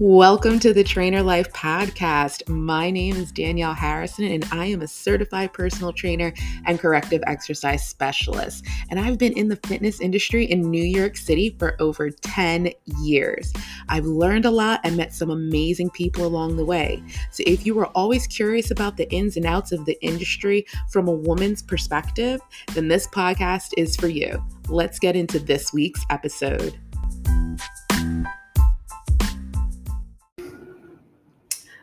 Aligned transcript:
Welcome 0.00 0.60
to 0.60 0.72
the 0.72 0.84
Trainer 0.84 1.24
Life 1.24 1.52
Podcast. 1.52 2.48
My 2.48 2.88
name 2.88 3.16
is 3.16 3.32
Danielle 3.32 3.74
Harrison, 3.74 4.26
and 4.26 4.46
I 4.52 4.66
am 4.66 4.80
a 4.80 4.86
certified 4.86 5.52
personal 5.52 5.92
trainer 5.92 6.32
and 6.66 6.78
corrective 6.78 7.20
exercise 7.26 7.84
specialist. 7.84 8.64
And 8.90 9.00
I've 9.00 9.18
been 9.18 9.32
in 9.32 9.48
the 9.48 9.58
fitness 9.66 10.00
industry 10.00 10.44
in 10.44 10.70
New 10.70 10.84
York 10.84 11.16
City 11.16 11.56
for 11.58 11.74
over 11.82 12.10
10 12.10 12.70
years. 13.02 13.52
I've 13.88 14.04
learned 14.04 14.44
a 14.44 14.52
lot 14.52 14.78
and 14.84 14.96
met 14.96 15.12
some 15.12 15.30
amazing 15.30 15.90
people 15.90 16.24
along 16.24 16.58
the 16.58 16.64
way. 16.64 17.02
So, 17.32 17.42
if 17.44 17.66
you 17.66 17.74
were 17.74 17.86
always 17.86 18.28
curious 18.28 18.70
about 18.70 18.98
the 18.98 19.12
ins 19.12 19.36
and 19.36 19.46
outs 19.46 19.72
of 19.72 19.84
the 19.84 20.00
industry 20.00 20.64
from 20.92 21.08
a 21.08 21.12
woman's 21.12 21.60
perspective, 21.60 22.40
then 22.72 22.86
this 22.86 23.08
podcast 23.08 23.72
is 23.76 23.96
for 23.96 24.06
you. 24.06 24.40
Let's 24.68 25.00
get 25.00 25.16
into 25.16 25.40
this 25.40 25.72
week's 25.72 26.04
episode. 26.08 26.78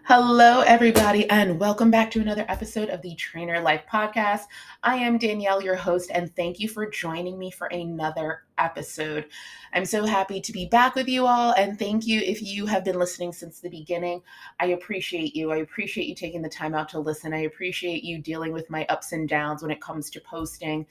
Hello, 0.08 0.62
everybody, 0.62 1.27
and 1.32 1.59
welcome 1.59 1.90
back 1.90 2.12
to 2.12 2.22
another 2.22 2.46
episode 2.48 2.90
of 2.90 3.02
the 3.02 3.16
Trainer 3.16 3.59
Life 3.59 3.86
Podcast. 3.91 4.44
I 4.84 4.98
am 4.98 5.18
Danielle, 5.18 5.63
your 5.63 5.76
host, 5.76 6.12
and 6.13 6.32
thank 6.36 6.59
you 6.59 6.70
for 6.70 6.88
joining 6.88 7.40
me 7.40 7.50
for 7.50 7.66
another 7.66 8.44
episode. 8.60 9.26
I'm 9.73 9.84
so 9.84 10.05
happy 10.05 10.40
to 10.40 10.52
be 10.52 10.68
back 10.68 10.94
with 10.94 11.08
you 11.08 11.26
all, 11.26 11.54
and 11.54 11.80
thank 11.80 12.05
you 12.05 12.20
if 12.20 12.40
you 12.44 12.68
have 12.68 12.86
been 12.86 12.99
listening 12.99 13.34
since 13.34 13.60
the 13.60 13.70
beginning. 13.72 14.22
I 14.60 14.68
appreciate 14.68 15.36
you. 15.36 15.52
I 15.52 15.58
appreciate 15.58 16.05
you 16.05 16.13
taking 16.13 16.44
the 16.44 16.49
time 16.49 16.76
out 16.76 16.88
to 16.90 16.99
listen. 16.99 17.34
I 17.34 17.46
appreciate 17.46 18.04
you 18.04 18.20
dealing 18.20 18.54
with 18.54 18.70
my 18.70 18.85
ups 18.90 19.12
and 19.12 19.27
downs 19.27 19.63
when 19.63 19.72
it 19.72 19.82
comes 19.82 20.12
to 20.12 20.22
posting, 20.22 20.85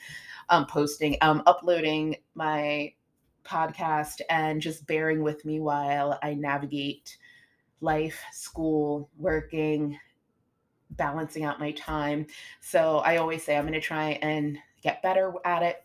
um, 0.49 0.67
posting, 0.67 1.19
um, 1.21 1.45
uploading 1.47 2.17
my 2.35 2.93
podcast, 3.45 4.23
and 4.29 4.61
just 4.61 4.89
bearing 4.89 5.23
with 5.23 5.45
me 5.45 5.61
while 5.61 6.19
I 6.21 6.35
navigate 6.35 7.17
life, 7.81 8.21
school, 8.33 9.11
working, 9.17 9.99
balancing 10.91 11.45
out 11.45 11.61
my 11.61 11.73
time. 11.73 12.27
So 12.61 12.99
I 12.99 13.17
always 13.17 13.45
say 13.45 13.57
I'm 13.57 13.65
going 13.65 13.75
to 13.75 13.81
try 13.81 14.19
and 14.23 14.59
get 14.83 15.03
better 15.03 15.33
at 15.45 15.63
it. 15.63 15.85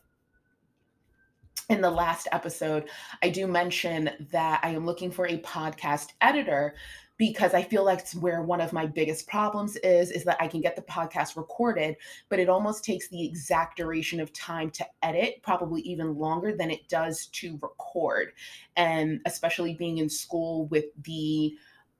In 1.70 1.82
the 1.82 1.92
last 1.92 2.28
episode, 2.32 2.90
I 3.22 3.30
do 3.30 3.46
mention 3.46 4.10
that 4.32 4.60
I 4.64 4.70
am 4.70 4.88
looking 4.88 5.12
for 5.12 5.28
a 5.28 5.38
podcast 5.40 6.14
editor 6.20 6.74
because 7.20 7.54
I 7.54 7.62
feel 7.62 7.84
like 7.84 8.00
it's 8.00 8.16
where 8.16 8.42
one 8.42 8.62
of 8.62 8.74
my 8.74 8.88
biggest 8.88 9.28
problems 9.28 9.76
is 9.78 10.10
is 10.10 10.24
that 10.24 10.38
I 10.40 10.48
can 10.48 10.62
get 10.62 10.76
the 10.76 10.82
podcast 10.82 11.36
recorded, 11.36 11.98
but 12.30 12.40
it 12.40 12.50
almost 12.50 12.84
takes 12.84 13.10
the 13.10 13.24
exact 13.24 13.78
duration 13.78 14.20
of 14.20 14.34
time 14.34 14.72
to 14.72 14.86
edit, 15.04 15.44
probably 15.44 15.82
even 15.82 16.18
longer 16.18 16.56
than 16.56 16.72
it 16.72 16.88
does 16.88 17.28
to 17.28 17.60
record. 17.62 18.32
And 18.78 19.20
especially 19.26 19.74
being 19.76 19.98
in 19.98 20.10
school 20.10 20.68
with 20.68 20.86
the 21.04 21.56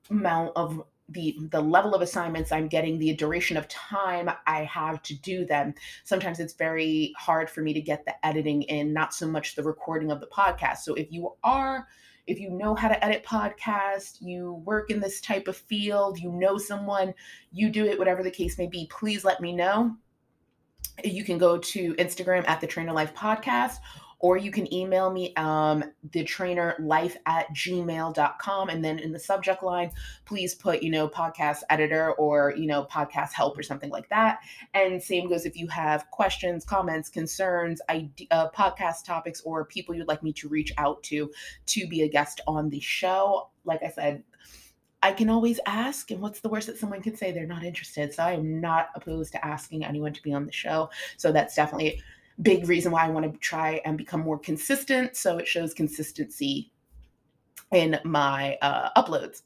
amount 0.10 0.52
of 0.56 0.82
the 1.12 1.36
the 1.52 1.60
level 1.60 1.96
of 1.96 2.02
assignments 2.02 2.52
i'm 2.52 2.68
getting 2.68 3.00
the 3.00 3.14
duration 3.16 3.58
of 3.58 3.68
time 3.68 4.30
i 4.46 4.64
have 4.64 5.02
to 5.04 5.16
do 5.16 5.46
them. 5.46 5.74
Sometimes 6.04 6.40
it's 6.40 6.54
very 6.54 7.14
hard 7.18 7.50
for 7.50 7.62
me 7.62 7.74
to 7.74 7.82
get 7.82 8.06
the 8.06 8.26
editing 8.26 8.64
in 8.64 8.94
not 8.94 9.14
so 9.14 9.28
much 9.28 9.56
the 9.56 9.64
recording 9.64 10.12
of 10.12 10.20
the 10.20 10.28
podcast. 10.28 10.78
So 10.80 10.94
if 10.94 11.12
you 11.12 11.34
are 11.44 11.88
if 12.28 12.40
you 12.40 12.52
know 12.52 12.76
how 12.76 12.88
to 12.88 13.04
edit 13.04 13.24
podcast 13.24 14.18
you 14.22 14.62
work 14.66 14.92
in 14.92 15.00
this 15.00 15.20
type 15.20 15.48
of 15.48 15.58
field 15.58 16.20
you 16.20 16.32
know 16.32 16.60
someone 16.60 17.12
you 17.52 17.70
do 17.72 17.86
it 17.86 17.98
whatever 17.98 18.22
the 18.22 18.30
case 18.30 18.60
may 18.60 18.68
be 18.68 18.88
please 18.92 19.24
let 19.26 19.42
me 19.42 19.54
know. 19.54 19.96
You 21.04 21.24
can 21.24 21.38
go 21.38 21.58
to 21.58 21.94
instagram 21.96 22.48
at 22.48 22.62
the 22.62 22.68
trainer 22.68 22.94
life 22.94 23.16
podcast 23.16 23.78
or 24.20 24.38
you 24.38 24.52
can 24.52 24.72
email 24.74 25.12
me 25.12 25.34
um, 25.36 25.84
the 26.12 26.24
trainer 26.24 26.76
life 26.80 27.18
at 27.26 27.48
gmail.com 27.54 28.70
and 28.70 28.84
then 28.84 29.00
in 29.00 29.12
the 29.12 29.20
subject 29.20 29.64
line 29.64 29.92
please 30.26 30.54
put 30.56 30.84
you 30.84 30.92
know 30.92 31.08
podcast 31.08 31.62
editor 31.70 32.12
or 32.14 32.54
you 32.58 32.68
know 32.68 32.86
podcast 32.86 33.34
help 33.34 33.58
or 33.58 33.64
something 33.64 33.90
like 33.90 34.08
that 34.10 34.40
and 34.74 35.02
same 35.02 35.30
goes 35.30 35.46
if 35.46 35.56
you 35.56 35.68
have 35.68 36.10
questions 36.12 36.66
comments 36.66 37.10
concerns 37.10 37.82
idea, 37.90 38.28
uh, 38.32 38.50
podcast 38.52 39.06
topics 39.06 39.42
or 39.42 39.66
people 39.66 39.96
you'd 39.96 40.08
like 40.08 40.24
me 40.24 40.34
to 40.34 40.48
reach 40.48 40.72
out 40.78 41.02
to 41.04 41.32
to 41.66 41.88
be 41.88 42.02
a 42.02 42.08
guest 42.08 42.42
on 42.48 42.70
the 42.70 42.80
show 42.80 43.50
like 43.66 43.82
i 43.84 43.90
said 43.90 44.24
I 45.02 45.14
can 45.14 45.30
always 45.30 45.62
ask, 45.66 46.12
and 46.12 46.20
what's 46.20 46.42
the 46.42 46.50
worst 46.50 46.68
that 46.68 46.78
someone 46.78 47.02
could 47.02 47.18
say? 47.18 47.32
They're 47.32 47.48
not 47.48 47.64
interested. 47.64 48.14
So 48.14 48.22
I 48.22 48.34
am 48.34 48.60
not 48.60 48.90
opposed 48.96 49.32
to 49.32 49.46
asking 49.46 49.86
anyone 49.86 50.12
to 50.12 50.22
be 50.22 50.34
on 50.34 50.46
the 50.46 50.52
show. 50.52 50.90
So 51.16 51.32
that's 51.32 51.56
definitely 51.56 52.02
big 52.42 52.68
reason 52.68 52.92
why 52.92 53.06
I 53.06 53.10
want 53.10 53.32
to 53.32 53.40
try 53.40 53.82
and 53.86 53.98
become 53.98 54.22
more 54.22 54.40
consistent. 54.40 55.16
So 55.16 55.38
it 55.38 55.48
shows 55.48 55.74
consistency 55.74 56.72
in 57.72 58.00
my 58.04 58.58
uh, 58.62 58.90
uploads. 59.02 59.44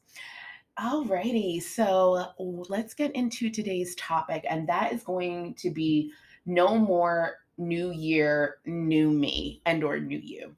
Alrighty, 0.78 1.62
so 1.62 2.26
let's 2.68 2.94
get 2.94 3.14
into 3.14 3.48
today's 3.48 3.94
topic, 3.94 4.44
and 4.50 4.68
that 4.68 4.92
is 4.92 5.04
going 5.04 5.54
to 5.54 5.70
be 5.70 6.12
no 6.46 6.76
more 6.76 7.36
new 7.58 7.92
year, 7.92 8.56
new 8.66 9.10
me, 9.10 9.62
and 9.66 9.84
or 9.84 10.00
new 10.00 10.18
you. 10.18 10.56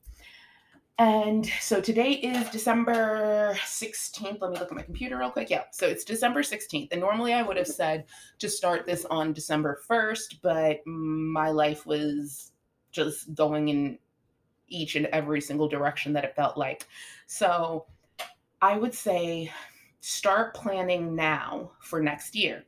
And 0.99 1.47
so 1.61 1.81
today 1.83 2.13
is 2.13 2.49
December 2.49 3.55
16th. 3.67 4.41
Let 4.41 4.51
me 4.51 4.59
look 4.59 4.71
at 4.71 4.77
my 4.77 4.83
computer 4.83 5.19
real 5.19 5.31
quick. 5.31 5.51
Yeah, 5.51 5.65
so 5.71 5.87
it's 5.87 6.05
December 6.05 6.41
16th. 6.43 6.89
And 6.91 7.03
normally 7.03 7.35
I 7.35 7.43
would 7.43 7.59
have 7.59 7.67
said 7.67 8.07
to 8.39 8.49
start 8.49 8.87
this 8.87 9.05
on 9.05 9.35
December 9.35 9.83
1st, 9.89 10.37
but 10.41 10.79
my 10.87 11.51
life 11.51 11.85
was 11.85 12.53
just 12.93 13.35
going 13.35 13.69
in 13.69 13.99
each 14.69 14.97
and 14.97 15.07
every 15.07 15.43
single 15.43 15.69
direction 15.69 16.15
that 16.15 16.25
it 16.25 16.35
felt 16.35 16.57
like. 16.57 16.87
So 17.27 17.85
I 18.63 18.79
would 18.79 18.95
say 18.95 19.53
start 20.01 20.55
planning 20.55 21.15
now 21.15 21.73
for 21.83 22.01
next 22.01 22.35
year. 22.35 22.65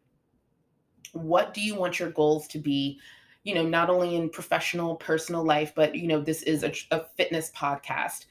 What 1.13 1.55
do 1.55 1.63
you 1.63 1.75
want 1.75 1.99
your 1.99 2.11
goals 2.11 2.47
to 2.49 2.59
be 2.59 3.01
you 3.49 3.55
know, 3.55 3.63
not 3.67 3.89
only 3.89 4.15
in 4.15 4.29
professional, 4.29 4.97
personal 4.97 5.43
life, 5.43 5.73
but, 5.75 5.95
you 5.95 6.07
know, 6.07 6.21
this 6.21 6.43
is 6.43 6.65
a, 6.65 6.73
a 6.91 7.07
fitness 7.17 7.51
podcast. 7.57 8.27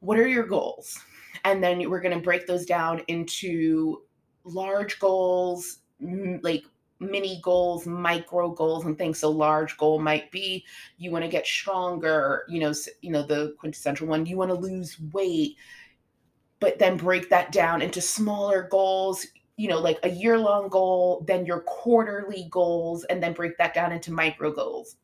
What 0.00 0.18
are 0.18 0.26
your 0.26 0.46
goals? 0.46 0.98
And 1.44 1.62
then 1.62 1.90
we're 1.90 2.00
going 2.00 2.16
to 2.16 2.24
break 2.24 2.46
those 2.46 2.64
down 2.64 3.02
into 3.08 4.00
large 4.44 4.98
goals, 4.98 5.80
like 6.00 6.64
mini 6.98 7.40
goals, 7.42 7.86
micro 7.86 8.48
goals, 8.48 8.86
and 8.86 8.96
things. 8.96 9.18
So 9.18 9.30
large 9.30 9.76
goal 9.76 10.00
might 10.00 10.30
be 10.30 10.64
you 10.96 11.10
want 11.10 11.26
to 11.26 11.30
get 11.30 11.46
stronger, 11.46 12.44
you 12.48 12.58
know, 12.58 12.72
you 13.02 13.12
know, 13.12 13.22
the 13.22 13.54
quintessential 13.58 14.06
one, 14.06 14.24
you 14.24 14.38
want 14.38 14.48
to 14.50 14.54
lose 14.54 14.98
weight, 15.12 15.56
but 16.58 16.78
then 16.78 16.96
break 16.96 17.28
that 17.28 17.52
down 17.52 17.82
into 17.82 18.00
smaller 18.00 18.66
goals 18.70 19.26
you 19.56 19.68
know, 19.68 19.78
like 19.78 19.98
a 20.02 20.10
year 20.10 20.38
long 20.38 20.68
goal, 20.68 21.24
then 21.26 21.46
your 21.46 21.60
quarterly 21.60 22.48
goals, 22.50 23.04
and 23.04 23.22
then 23.22 23.32
break 23.32 23.56
that 23.58 23.74
down 23.74 23.92
into 23.92 24.12
micro 24.12 24.52
goals. 24.52 24.96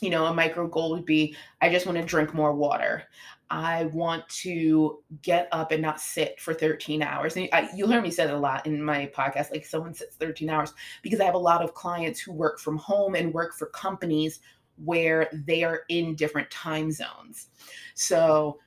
You 0.00 0.10
know, 0.10 0.26
a 0.26 0.34
micro 0.34 0.66
goal 0.66 0.90
would 0.90 1.04
be 1.04 1.36
I 1.60 1.70
just 1.70 1.86
want 1.86 1.98
to 1.98 2.04
drink 2.04 2.34
more 2.34 2.54
water. 2.54 3.04
I 3.52 3.84
want 3.92 4.26
to 4.30 5.00
get 5.20 5.46
up 5.52 5.72
and 5.72 5.82
not 5.82 6.00
sit 6.00 6.40
for 6.40 6.54
13 6.54 7.02
hours. 7.02 7.36
And 7.36 7.50
I, 7.52 7.68
you'll 7.76 7.90
hear 7.90 8.00
me 8.00 8.10
say 8.10 8.24
that 8.24 8.34
a 8.34 8.38
lot 8.38 8.66
in 8.66 8.82
my 8.82 9.10
podcast, 9.14 9.50
like 9.50 9.66
someone 9.66 9.92
sits 9.92 10.16
13 10.16 10.48
hours, 10.48 10.72
because 11.02 11.20
I 11.20 11.26
have 11.26 11.34
a 11.34 11.38
lot 11.38 11.62
of 11.62 11.74
clients 11.74 12.18
who 12.18 12.32
work 12.32 12.58
from 12.58 12.78
home 12.78 13.14
and 13.14 13.34
work 13.34 13.54
for 13.54 13.66
companies 13.66 14.40
where 14.82 15.28
they 15.32 15.64
are 15.64 15.82
in 15.90 16.14
different 16.14 16.50
time 16.50 16.90
zones. 16.90 17.48
So 17.94 18.58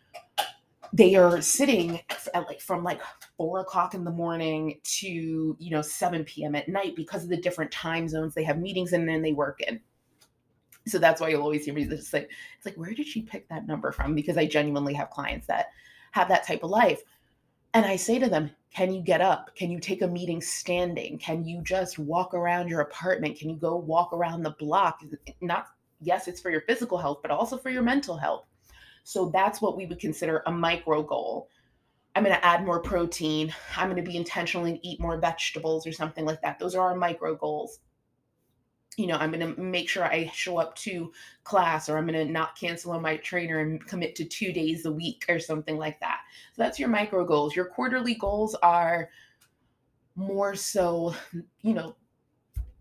they 0.93 1.15
are 1.15 1.41
sitting 1.41 1.99
at 2.33 2.47
like 2.47 2.61
from 2.61 2.83
like 2.83 3.01
four 3.37 3.59
o'clock 3.59 3.93
in 3.93 4.03
the 4.03 4.11
morning 4.11 4.79
to 4.83 5.55
you 5.59 5.71
know 5.71 5.81
7 5.81 6.23
p.m 6.23 6.55
at 6.55 6.69
night 6.69 6.95
because 6.95 7.23
of 7.23 7.29
the 7.29 7.37
different 7.37 7.71
time 7.71 8.07
zones 8.07 8.33
they 8.33 8.43
have 8.43 8.59
meetings 8.59 8.93
in 8.93 9.01
and 9.01 9.09
then 9.09 9.21
they 9.21 9.33
work 9.33 9.61
in. 9.61 9.79
So 10.87 10.99
that's 10.99 11.19
why 11.19 11.29
you'll 11.29 11.41
always 11.41 11.65
hear 11.65 11.73
me 11.73 11.85
just 11.85 12.13
like 12.13 12.29
it's 12.57 12.65
like 12.65 12.75
where 12.75 12.93
did 12.93 13.07
she 13.07 13.21
pick 13.21 13.47
that 13.49 13.67
number 13.67 13.91
from? 13.91 14.15
Because 14.15 14.37
i 14.37 14.45
genuinely 14.45 14.93
have 14.93 15.09
clients 15.09 15.47
that 15.47 15.67
have 16.11 16.29
that 16.29 16.45
type 16.45 16.63
of 16.63 16.69
life. 16.69 17.01
And 17.73 17.85
i 17.85 17.95
say 17.95 18.19
to 18.19 18.29
them 18.29 18.51
can 18.71 18.93
you 18.93 19.01
get 19.01 19.21
up? 19.21 19.55
Can 19.55 19.71
you 19.71 19.79
take 19.79 20.01
a 20.01 20.07
meeting 20.07 20.41
standing? 20.41 21.17
Can 21.17 21.45
you 21.45 21.61
just 21.61 21.97
walk 21.97 22.33
around 22.33 22.67
your 22.67 22.81
apartment? 22.81 23.39
Can 23.39 23.49
you 23.49 23.55
go 23.55 23.77
walk 23.77 24.11
around 24.11 24.43
the 24.43 24.55
block? 24.59 25.01
Not 25.41 25.67
yes 26.01 26.27
it's 26.27 26.41
for 26.41 26.51
your 26.51 26.61
physical 26.61 26.97
health 26.97 27.19
but 27.21 27.31
also 27.31 27.57
for 27.57 27.69
your 27.69 27.81
mental 27.81 28.17
health 28.17 28.45
so 29.05 29.29
that's 29.29 29.61
what 29.61 29.77
we 29.77 29.85
would 29.85 29.99
consider 29.99 30.41
a 30.47 30.51
micro 30.51 31.03
goal. 31.03 31.47
I'm 32.15 32.23
going 32.23 32.35
to 32.35 32.43
add 32.43 32.65
more 32.65 32.79
protein. 32.79 33.53
I'm 33.77 33.87
going 33.87 34.03
to 34.03 34.09
be 34.09 34.17
intentional 34.17 34.65
and 34.65 34.79
eat 34.81 34.99
more 34.99 35.19
vegetables 35.19 35.85
or 35.85 35.91
something 35.91 36.25
like 36.25 36.41
that. 36.41 36.57
Those 36.57 36.73
are 36.73 36.89
our 36.89 36.95
micro 36.95 37.35
goals. 37.35 37.79
You 38.97 39.05
know, 39.05 39.17
I'm 39.17 39.31
going 39.31 39.53
to 39.53 39.61
make 39.61 39.89
sure 39.89 40.03
I 40.03 40.31
show 40.33 40.57
up 40.57 40.75
to 40.77 41.11
class 41.43 41.87
or 41.87 41.97
I'm 41.99 42.07
going 42.07 42.25
to 42.25 42.31
not 42.31 42.57
cancel 42.57 42.93
on 42.93 43.03
my 43.03 43.17
trainer 43.17 43.59
and 43.59 43.85
commit 43.85 44.15
to 44.15 44.25
two 44.25 44.51
days 44.51 44.85
a 44.85 44.91
week 44.91 45.25
or 45.29 45.39
something 45.39 45.77
like 45.77 45.99
that. 45.99 46.21
So 46.55 46.63
that's 46.63 46.79
your 46.79 46.89
micro 46.89 47.25
goals. 47.25 47.55
Your 47.55 47.65
quarterly 47.65 48.15
goals 48.15 48.55
are 48.63 49.09
more 50.15 50.55
so, 50.55 51.13
you 51.61 51.75
know, 51.75 51.95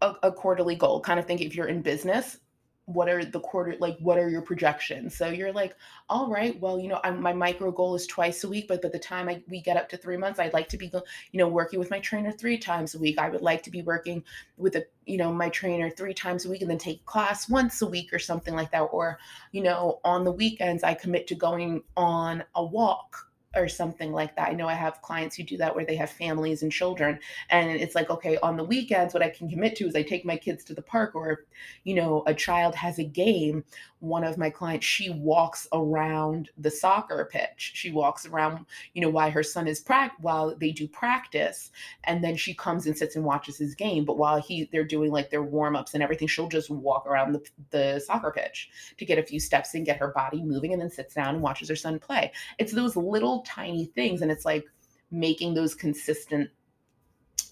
a, 0.00 0.14
a 0.22 0.32
quarterly 0.32 0.76
goal. 0.76 1.00
Kind 1.00 1.20
of 1.20 1.26
think 1.26 1.42
if 1.42 1.54
you're 1.54 1.68
in 1.68 1.82
business, 1.82 2.38
what 2.86 3.08
are 3.08 3.24
the 3.24 3.40
quarter 3.40 3.76
like 3.80 3.96
what 3.98 4.18
are 4.18 4.28
your 4.28 4.42
projections? 4.42 5.16
So 5.16 5.28
you're 5.28 5.52
like 5.52 5.74
all 6.08 6.30
right 6.30 6.58
well 6.60 6.78
you 6.78 6.88
know 6.88 7.00
I'm, 7.02 7.20
my 7.20 7.32
micro 7.32 7.70
goal 7.70 7.94
is 7.94 8.06
twice 8.06 8.44
a 8.44 8.48
week 8.48 8.68
but 8.68 8.82
by 8.82 8.88
the 8.88 8.98
time 8.98 9.28
I, 9.28 9.42
we 9.48 9.60
get 9.60 9.76
up 9.76 9.88
to 9.90 9.96
three 9.96 10.18
months 10.18 10.38
i'd 10.38 10.52
like 10.52 10.68
to 10.68 10.76
be 10.76 10.92
you 11.32 11.38
know 11.38 11.48
working 11.48 11.78
with 11.78 11.90
my 11.90 12.00
trainer 12.00 12.30
three 12.30 12.58
times 12.58 12.94
a 12.94 12.98
week. 12.98 13.18
I 13.18 13.28
would 13.28 13.40
like 13.40 13.62
to 13.64 13.70
be 13.70 13.82
working 13.82 14.22
with 14.56 14.76
a 14.76 14.84
you 15.06 15.16
know 15.16 15.32
my 15.32 15.48
trainer 15.48 15.90
three 15.90 16.14
times 16.14 16.44
a 16.44 16.50
week 16.50 16.60
and 16.60 16.70
then 16.70 16.78
take 16.78 17.04
class 17.06 17.48
once 17.48 17.80
a 17.82 17.86
week 17.86 18.12
or 18.12 18.18
something 18.18 18.54
like 18.54 18.70
that. 18.72 18.82
Or 18.82 19.18
you 19.52 19.62
know 19.62 20.00
on 20.04 20.24
the 20.24 20.32
weekends 20.32 20.82
i 20.82 20.94
commit 20.94 21.26
to 21.28 21.34
going 21.34 21.82
on 21.96 22.44
a 22.54 22.64
walk 22.64 23.30
or 23.56 23.68
something 23.68 24.12
like 24.12 24.36
that. 24.36 24.48
I 24.48 24.52
know 24.52 24.68
I 24.68 24.74
have 24.74 25.02
clients 25.02 25.36
who 25.36 25.42
do 25.42 25.56
that 25.58 25.74
where 25.74 25.84
they 25.84 25.96
have 25.96 26.10
families 26.10 26.62
and 26.62 26.72
children 26.72 27.18
and 27.50 27.70
it's 27.70 27.94
like 27.94 28.10
okay, 28.10 28.36
on 28.38 28.56
the 28.56 28.64
weekends 28.64 29.14
what 29.14 29.22
I 29.22 29.30
can 29.30 29.48
commit 29.48 29.76
to 29.76 29.86
is 29.86 29.94
I 29.94 30.02
take 30.02 30.24
my 30.24 30.36
kids 30.36 30.64
to 30.64 30.74
the 30.74 30.82
park 30.82 31.14
or 31.14 31.44
you 31.84 31.94
know, 31.94 32.22
a 32.26 32.34
child 32.34 32.74
has 32.74 32.98
a 32.98 33.04
game, 33.04 33.64
one 34.04 34.22
of 34.22 34.36
my 34.36 34.50
clients 34.50 34.84
she 34.84 35.10
walks 35.10 35.66
around 35.72 36.50
the 36.58 36.70
soccer 36.70 37.28
pitch. 37.30 37.72
She 37.74 37.90
walks 37.90 38.26
around, 38.26 38.66
you 38.92 39.00
know, 39.00 39.08
while 39.08 39.30
her 39.30 39.42
son 39.42 39.66
is 39.66 39.80
prac 39.80 40.12
while 40.20 40.54
they 40.54 40.70
do 40.70 40.86
practice 40.86 41.70
and 42.04 42.22
then 42.22 42.36
she 42.36 42.54
comes 42.54 42.86
and 42.86 42.96
sits 42.96 43.16
and 43.16 43.24
watches 43.24 43.56
his 43.56 43.74
game, 43.74 44.04
but 44.04 44.18
while 44.18 44.40
he 44.40 44.68
they're 44.70 44.84
doing 44.84 45.10
like 45.10 45.30
their 45.30 45.42
warm-ups 45.42 45.94
and 45.94 46.02
everything, 46.02 46.28
she'll 46.28 46.48
just 46.48 46.70
walk 46.70 47.06
around 47.06 47.32
the, 47.32 47.42
the 47.70 48.00
soccer 48.00 48.30
pitch 48.30 48.68
to 48.98 49.04
get 49.04 49.18
a 49.18 49.22
few 49.22 49.40
steps 49.40 49.74
and 49.74 49.86
get 49.86 49.96
her 49.96 50.08
body 50.08 50.42
moving 50.42 50.72
and 50.72 50.82
then 50.82 50.90
sits 50.90 51.14
down 51.14 51.34
and 51.34 51.42
watches 51.42 51.68
her 51.68 51.76
son 51.76 51.98
play. 51.98 52.30
It's 52.58 52.72
those 52.72 52.96
little 52.96 53.42
tiny 53.42 53.86
things 53.86 54.20
and 54.20 54.30
it's 54.30 54.44
like 54.44 54.66
making 55.10 55.54
those 55.54 55.74
consistent 55.74 56.50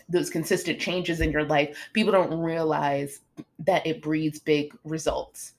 those 0.09 0.29
consistent 0.29 0.79
changes 0.79 1.21
in 1.21 1.31
your 1.31 1.45
life 1.45 1.89
people 1.93 2.13
don't 2.13 2.35
realize 2.35 3.21
that 3.59 3.87
it 3.87 4.03
breeds 4.03 4.39
big 4.39 4.75
results 4.85 5.55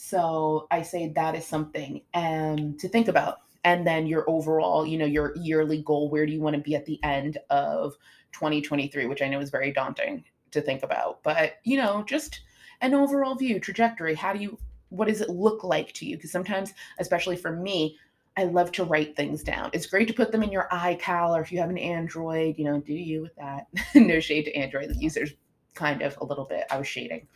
so 0.00 0.68
i 0.70 0.80
say 0.80 1.08
that 1.08 1.34
is 1.34 1.44
something 1.44 2.00
um, 2.14 2.76
to 2.78 2.88
think 2.88 3.08
about 3.08 3.38
and 3.64 3.84
then 3.84 4.06
your 4.06 4.24
overall 4.30 4.86
you 4.86 4.96
know 4.96 5.04
your 5.04 5.36
yearly 5.36 5.82
goal 5.82 6.08
where 6.08 6.24
do 6.24 6.32
you 6.32 6.40
want 6.40 6.54
to 6.54 6.62
be 6.62 6.76
at 6.76 6.86
the 6.86 7.02
end 7.02 7.36
of 7.50 7.94
2023 8.32 9.06
which 9.06 9.22
i 9.22 9.28
know 9.28 9.40
is 9.40 9.50
very 9.50 9.72
daunting 9.72 10.22
to 10.52 10.60
think 10.60 10.84
about 10.84 11.20
but 11.24 11.54
you 11.64 11.76
know 11.76 12.04
just 12.06 12.42
an 12.80 12.94
overall 12.94 13.34
view 13.34 13.58
trajectory 13.58 14.14
how 14.14 14.32
do 14.32 14.38
you 14.38 14.56
what 14.90 15.08
does 15.08 15.20
it 15.20 15.30
look 15.30 15.64
like 15.64 15.92
to 15.92 16.06
you 16.06 16.14
because 16.14 16.30
sometimes 16.30 16.74
especially 17.00 17.36
for 17.36 17.50
me 17.50 17.98
I 18.36 18.44
love 18.44 18.70
to 18.72 18.84
write 18.84 19.16
things 19.16 19.42
down. 19.42 19.70
It's 19.72 19.86
great 19.86 20.06
to 20.06 20.14
put 20.14 20.30
them 20.30 20.44
in 20.44 20.52
your 20.52 20.68
iCal 20.70 21.30
or 21.30 21.40
if 21.40 21.50
you 21.50 21.58
have 21.58 21.70
an 21.70 21.78
Android, 21.78 22.56
you 22.56 22.66
know, 22.66 22.78
do 22.78 22.94
you 22.94 23.20
with 23.20 23.34
that? 23.34 23.66
no 23.96 24.20
shade 24.20 24.44
to 24.44 24.54
Android 24.54 24.94
users, 24.94 25.32
kind 25.74 26.02
of 26.02 26.16
a 26.20 26.24
little 26.24 26.44
bit. 26.44 26.64
I 26.70 26.78
was 26.78 26.86
shading. 26.86 27.26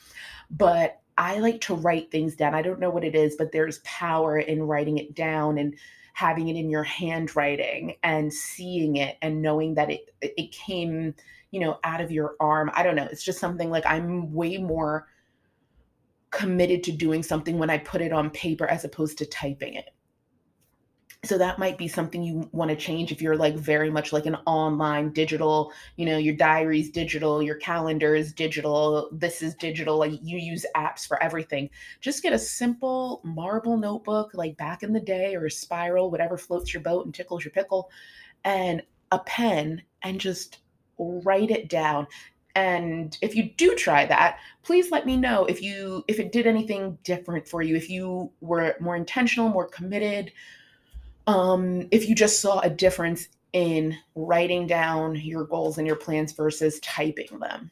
But 0.48 1.01
I 1.18 1.38
like 1.38 1.60
to 1.62 1.74
write 1.74 2.10
things 2.10 2.36
down. 2.36 2.54
I 2.54 2.62
don't 2.62 2.80
know 2.80 2.90
what 2.90 3.04
it 3.04 3.14
is, 3.14 3.36
but 3.36 3.52
there's 3.52 3.78
power 3.78 4.38
in 4.38 4.62
writing 4.62 4.98
it 4.98 5.14
down 5.14 5.58
and 5.58 5.74
having 6.14 6.48
it 6.48 6.56
in 6.56 6.70
your 6.70 6.82
handwriting 6.82 7.96
and 8.02 8.32
seeing 8.32 8.96
it 8.96 9.16
and 9.22 9.42
knowing 9.42 9.74
that 9.74 9.90
it 9.90 10.14
it 10.20 10.52
came, 10.52 11.14
you 11.50 11.60
know, 11.60 11.78
out 11.84 12.00
of 12.00 12.10
your 12.10 12.36
arm. 12.40 12.70
I 12.74 12.82
don't 12.82 12.96
know. 12.96 13.08
It's 13.10 13.24
just 13.24 13.38
something 13.38 13.70
like 13.70 13.84
I'm 13.86 14.32
way 14.32 14.58
more 14.58 15.08
committed 16.30 16.82
to 16.84 16.92
doing 16.92 17.22
something 17.22 17.58
when 17.58 17.70
I 17.70 17.78
put 17.78 18.00
it 18.00 18.12
on 18.12 18.30
paper 18.30 18.66
as 18.66 18.84
opposed 18.84 19.18
to 19.18 19.26
typing 19.26 19.74
it 19.74 19.90
so 21.24 21.38
that 21.38 21.58
might 21.58 21.78
be 21.78 21.86
something 21.86 22.22
you 22.22 22.48
want 22.50 22.68
to 22.68 22.76
change 22.76 23.12
if 23.12 23.22
you're 23.22 23.36
like 23.36 23.54
very 23.54 23.90
much 23.90 24.12
like 24.12 24.26
an 24.26 24.36
online 24.46 25.12
digital 25.12 25.72
you 25.96 26.04
know 26.04 26.18
your 26.18 26.34
diaries 26.34 26.90
digital 26.90 27.40
your 27.40 27.54
calendar 27.56 28.16
is 28.16 28.32
digital 28.32 29.08
this 29.12 29.40
is 29.40 29.54
digital 29.54 29.98
like 29.98 30.12
you 30.22 30.38
use 30.38 30.66
apps 30.76 31.06
for 31.06 31.22
everything. 31.22 31.70
Just 32.00 32.22
get 32.22 32.32
a 32.32 32.38
simple 32.38 33.20
marble 33.24 33.76
notebook 33.76 34.32
like 34.34 34.56
back 34.56 34.82
in 34.82 34.92
the 34.92 35.00
day 35.00 35.34
or 35.36 35.46
a 35.46 35.50
spiral 35.50 36.10
whatever 36.10 36.36
floats 36.36 36.74
your 36.74 36.82
boat 36.82 37.04
and 37.04 37.14
tickles 37.14 37.44
your 37.44 37.52
pickle 37.52 37.90
and 38.44 38.82
a 39.12 39.18
pen 39.20 39.82
and 40.02 40.20
just 40.20 40.58
write 40.98 41.50
it 41.50 41.68
down. 41.68 42.06
And 42.54 43.16
if 43.22 43.34
you 43.34 43.50
do 43.56 43.74
try 43.76 44.04
that 44.06 44.38
please 44.62 44.90
let 44.90 45.06
me 45.06 45.16
know 45.16 45.44
if 45.44 45.62
you 45.62 46.04
if 46.08 46.18
it 46.18 46.32
did 46.32 46.46
anything 46.46 46.98
different 47.04 47.46
for 47.48 47.62
you 47.62 47.76
if 47.76 47.88
you 47.88 48.30
were 48.40 48.76
more 48.80 48.96
intentional 48.96 49.48
more 49.48 49.68
committed 49.68 50.32
um, 51.26 51.88
if 51.90 52.08
you 52.08 52.14
just 52.14 52.40
saw 52.40 52.60
a 52.60 52.70
difference 52.70 53.28
in 53.52 53.96
writing 54.14 54.66
down 54.66 55.16
your 55.16 55.44
goals 55.44 55.78
and 55.78 55.86
your 55.86 55.96
plans 55.96 56.32
versus 56.32 56.80
typing 56.80 57.38
them. 57.38 57.70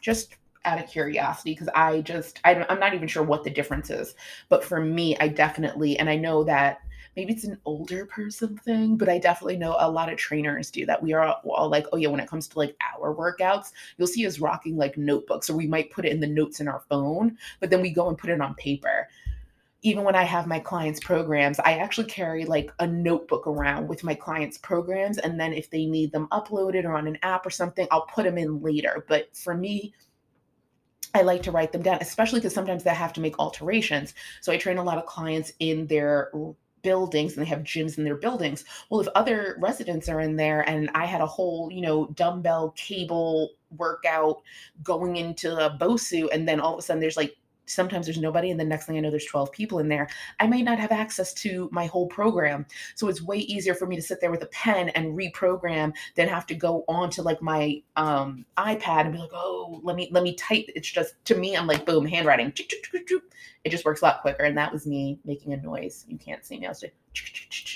Just 0.00 0.36
out 0.64 0.82
of 0.82 0.90
curiosity 0.90 1.52
because 1.52 1.68
i 1.76 2.00
just 2.00 2.40
I, 2.44 2.66
i'm 2.68 2.80
not 2.80 2.92
even 2.92 3.06
sure 3.06 3.22
what 3.22 3.44
the 3.44 3.50
difference 3.50 3.88
is. 3.88 4.14
But 4.48 4.64
for 4.64 4.80
me 4.80 5.16
i 5.18 5.28
definitely 5.28 5.96
and 5.98 6.10
i 6.10 6.16
know 6.16 6.42
that 6.44 6.80
maybe 7.14 7.32
it's 7.32 7.44
an 7.44 7.58
older 7.64 8.04
person 8.06 8.58
thing 8.58 8.96
but 8.96 9.08
i 9.08 9.16
definitely 9.16 9.56
know 9.56 9.76
a 9.78 9.88
lot 9.88 10.12
of 10.12 10.18
trainers 10.18 10.72
do 10.72 10.84
that. 10.86 11.00
We 11.00 11.12
are 11.12 11.36
all 11.44 11.68
like 11.68 11.86
oh 11.92 11.96
yeah 11.96 12.08
when 12.08 12.18
it 12.18 12.28
comes 12.28 12.48
to 12.48 12.58
like 12.58 12.76
our 12.98 13.14
workouts 13.14 13.70
you'll 13.96 14.08
see 14.08 14.26
us 14.26 14.40
rocking 14.40 14.76
like 14.76 14.98
notebooks 14.98 15.48
or 15.48 15.56
we 15.56 15.68
might 15.68 15.92
put 15.92 16.04
it 16.04 16.10
in 16.10 16.18
the 16.18 16.26
notes 16.26 16.58
in 16.58 16.66
our 16.66 16.82
phone 16.88 17.38
but 17.60 17.70
then 17.70 17.80
we 17.80 17.90
go 17.90 18.08
and 18.08 18.18
put 18.18 18.30
it 18.30 18.40
on 18.40 18.54
paper 18.56 19.08
even 19.82 20.04
when 20.04 20.16
I 20.16 20.24
have 20.24 20.46
my 20.46 20.58
clients' 20.58 21.00
programs, 21.00 21.58
I 21.60 21.78
actually 21.78 22.08
carry 22.08 22.44
like 22.44 22.72
a 22.80 22.86
notebook 22.86 23.46
around 23.46 23.88
with 23.88 24.04
my 24.04 24.14
clients' 24.14 24.58
programs. 24.58 25.18
And 25.18 25.38
then 25.38 25.52
if 25.52 25.70
they 25.70 25.86
need 25.86 26.12
them 26.12 26.28
uploaded 26.32 26.84
or 26.84 26.92
on 26.92 27.06
an 27.06 27.18
app 27.22 27.46
or 27.46 27.50
something, 27.50 27.86
I'll 27.90 28.06
put 28.06 28.24
them 28.24 28.38
in 28.38 28.62
later. 28.62 29.04
But 29.08 29.36
for 29.36 29.54
me, 29.54 29.92
I 31.14 31.22
like 31.22 31.42
to 31.44 31.50
write 31.50 31.72
them 31.72 31.82
down, 31.82 31.98
especially 32.00 32.40
because 32.40 32.54
sometimes 32.54 32.84
they 32.84 32.90
have 32.90 33.12
to 33.14 33.20
make 33.20 33.38
alterations. 33.38 34.14
So 34.40 34.52
I 34.52 34.58
train 34.58 34.78
a 34.78 34.84
lot 34.84 34.98
of 34.98 35.06
clients 35.06 35.52
in 35.60 35.86
their 35.86 36.30
buildings 36.82 37.36
and 37.36 37.44
they 37.44 37.48
have 37.48 37.60
gyms 37.60 37.98
in 37.98 38.04
their 38.04 38.16
buildings. 38.16 38.64
Well, 38.90 39.00
if 39.00 39.08
other 39.14 39.56
residents 39.60 40.08
are 40.08 40.20
in 40.20 40.36
there 40.36 40.68
and 40.68 40.90
I 40.94 41.06
had 41.06 41.20
a 41.20 41.26
whole, 41.26 41.70
you 41.72 41.80
know, 41.80 42.06
dumbbell 42.08 42.70
cable 42.76 43.50
workout 43.76 44.42
going 44.82 45.16
into 45.16 45.56
a 45.56 45.76
BOSU, 45.76 46.28
and 46.32 46.48
then 46.48 46.60
all 46.60 46.74
of 46.74 46.78
a 46.78 46.82
sudden 46.82 47.00
there's 47.00 47.16
like 47.16 47.36
sometimes 47.66 48.06
there's 48.06 48.18
nobody 48.18 48.50
and 48.50 48.58
the 48.58 48.64
next 48.64 48.86
thing 48.86 48.96
i 48.96 49.00
know 49.00 49.10
there's 49.10 49.26
12 49.26 49.52
people 49.52 49.78
in 49.78 49.88
there. 49.88 50.08
I 50.40 50.46
might 50.46 50.64
not 50.64 50.78
have 50.78 50.92
access 50.92 51.32
to 51.34 51.68
my 51.72 51.86
whole 51.86 52.06
program. 52.06 52.66
So 52.94 53.08
it's 53.08 53.22
way 53.22 53.38
easier 53.38 53.74
for 53.74 53.86
me 53.86 53.96
to 53.96 54.02
sit 54.02 54.20
there 54.20 54.30
with 54.30 54.42
a 54.42 54.46
pen 54.46 54.90
and 54.90 55.16
reprogram 55.16 55.92
than 56.14 56.28
have 56.28 56.46
to 56.46 56.54
go 56.54 56.84
on 56.88 57.10
to 57.10 57.22
like 57.22 57.42
my 57.42 57.82
um 57.96 58.44
ipad 58.56 59.02
and 59.02 59.12
be 59.12 59.18
like 59.18 59.30
oh 59.32 59.80
let 59.82 59.96
me 59.96 60.08
let 60.12 60.22
me 60.22 60.34
type. 60.34 60.66
It's 60.74 60.90
just 60.90 61.14
to 61.26 61.34
me 61.34 61.56
i'm 61.56 61.66
like 61.66 61.86
boom 61.86 62.06
handwriting. 62.06 62.52
It 63.64 63.70
just 63.70 63.84
works 63.84 64.02
a 64.02 64.04
lot 64.04 64.20
quicker 64.22 64.44
and 64.44 64.56
that 64.56 64.72
was 64.72 64.86
me 64.86 65.18
making 65.24 65.52
a 65.52 65.56
noise. 65.56 66.04
You 66.08 66.18
can't 66.18 66.44
see 66.44 66.58
me. 66.58 66.66
I 66.66 66.68
was 66.68 66.82
like, 66.82 66.94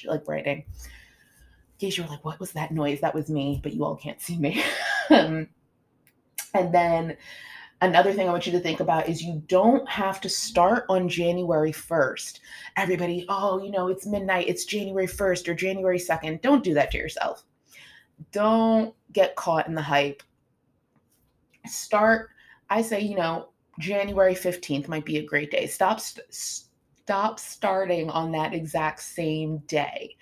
like 0.06 0.28
writing. 0.28 0.58
In 0.58 1.88
case 1.88 1.96
you 1.96 2.04
were 2.04 2.10
like 2.10 2.24
what 2.24 2.40
was 2.40 2.52
that 2.52 2.70
noise? 2.70 3.00
That 3.00 3.14
was 3.14 3.28
me. 3.28 3.60
But 3.62 3.74
you 3.74 3.84
all 3.84 3.96
can't 3.96 4.20
see 4.20 4.36
me. 4.36 4.62
Um, 5.12 5.48
and 6.54 6.72
then 6.72 7.16
another 7.80 8.12
thing 8.12 8.28
I 8.28 8.32
want 8.32 8.46
you 8.46 8.52
to 8.52 8.60
think 8.60 8.80
about 8.80 9.08
is 9.08 9.22
you 9.22 9.42
don't 9.46 9.88
have 9.88 10.20
to 10.22 10.28
start 10.28 10.84
on 10.88 11.08
January 11.08 11.72
1st. 11.72 12.40
Everybody, 12.76 13.26
oh, 13.28 13.62
you 13.62 13.70
know, 13.70 13.88
it's 13.88 14.06
midnight, 14.06 14.48
it's 14.48 14.64
January 14.64 15.06
1st 15.06 15.48
or 15.48 15.54
January 15.54 15.98
2nd. 15.98 16.42
Don't 16.42 16.64
do 16.64 16.74
that 16.74 16.90
to 16.92 16.98
yourself. 16.98 17.44
Don't 18.32 18.94
get 19.12 19.36
caught 19.36 19.66
in 19.66 19.74
the 19.74 19.82
hype. 19.82 20.22
Start, 21.66 22.30
I 22.68 22.82
say, 22.82 23.00
you 23.00 23.16
know, 23.16 23.48
January 23.78 24.34
15th 24.34 24.88
might 24.88 25.04
be 25.04 25.18
a 25.18 25.24
great 25.24 25.50
day. 25.50 25.66
Stop 25.66 26.00
stop 26.30 27.40
starting 27.40 28.10
on 28.10 28.30
that 28.32 28.54
exact 28.54 29.00
same 29.00 29.58
day. 29.66 30.16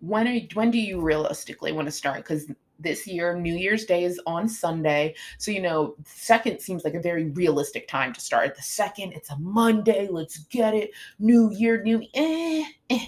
When 0.00 0.28
are, 0.28 0.40
when 0.54 0.70
do 0.70 0.78
you 0.78 1.00
realistically 1.00 1.72
want 1.72 1.86
to 1.86 1.92
start? 1.92 2.24
Cuz 2.24 2.46
this 2.78 3.06
year. 3.06 3.38
New 3.38 3.54
Year's 3.54 3.84
Day 3.84 4.04
is 4.04 4.20
on 4.26 4.48
Sunday. 4.48 5.14
So, 5.38 5.50
you 5.50 5.62
know, 5.62 5.94
second 6.04 6.60
seems 6.60 6.84
like 6.84 6.94
a 6.94 7.00
very 7.00 7.30
realistic 7.30 7.88
time 7.88 8.12
to 8.12 8.20
start. 8.20 8.56
The 8.56 8.62
second, 8.62 9.12
it's 9.12 9.30
a 9.30 9.36
Monday. 9.38 10.08
Let's 10.10 10.38
get 10.38 10.74
it. 10.74 10.90
New 11.18 11.50
year, 11.52 11.82
new, 11.82 12.02
eh, 12.14 12.64
eh. 12.90 13.06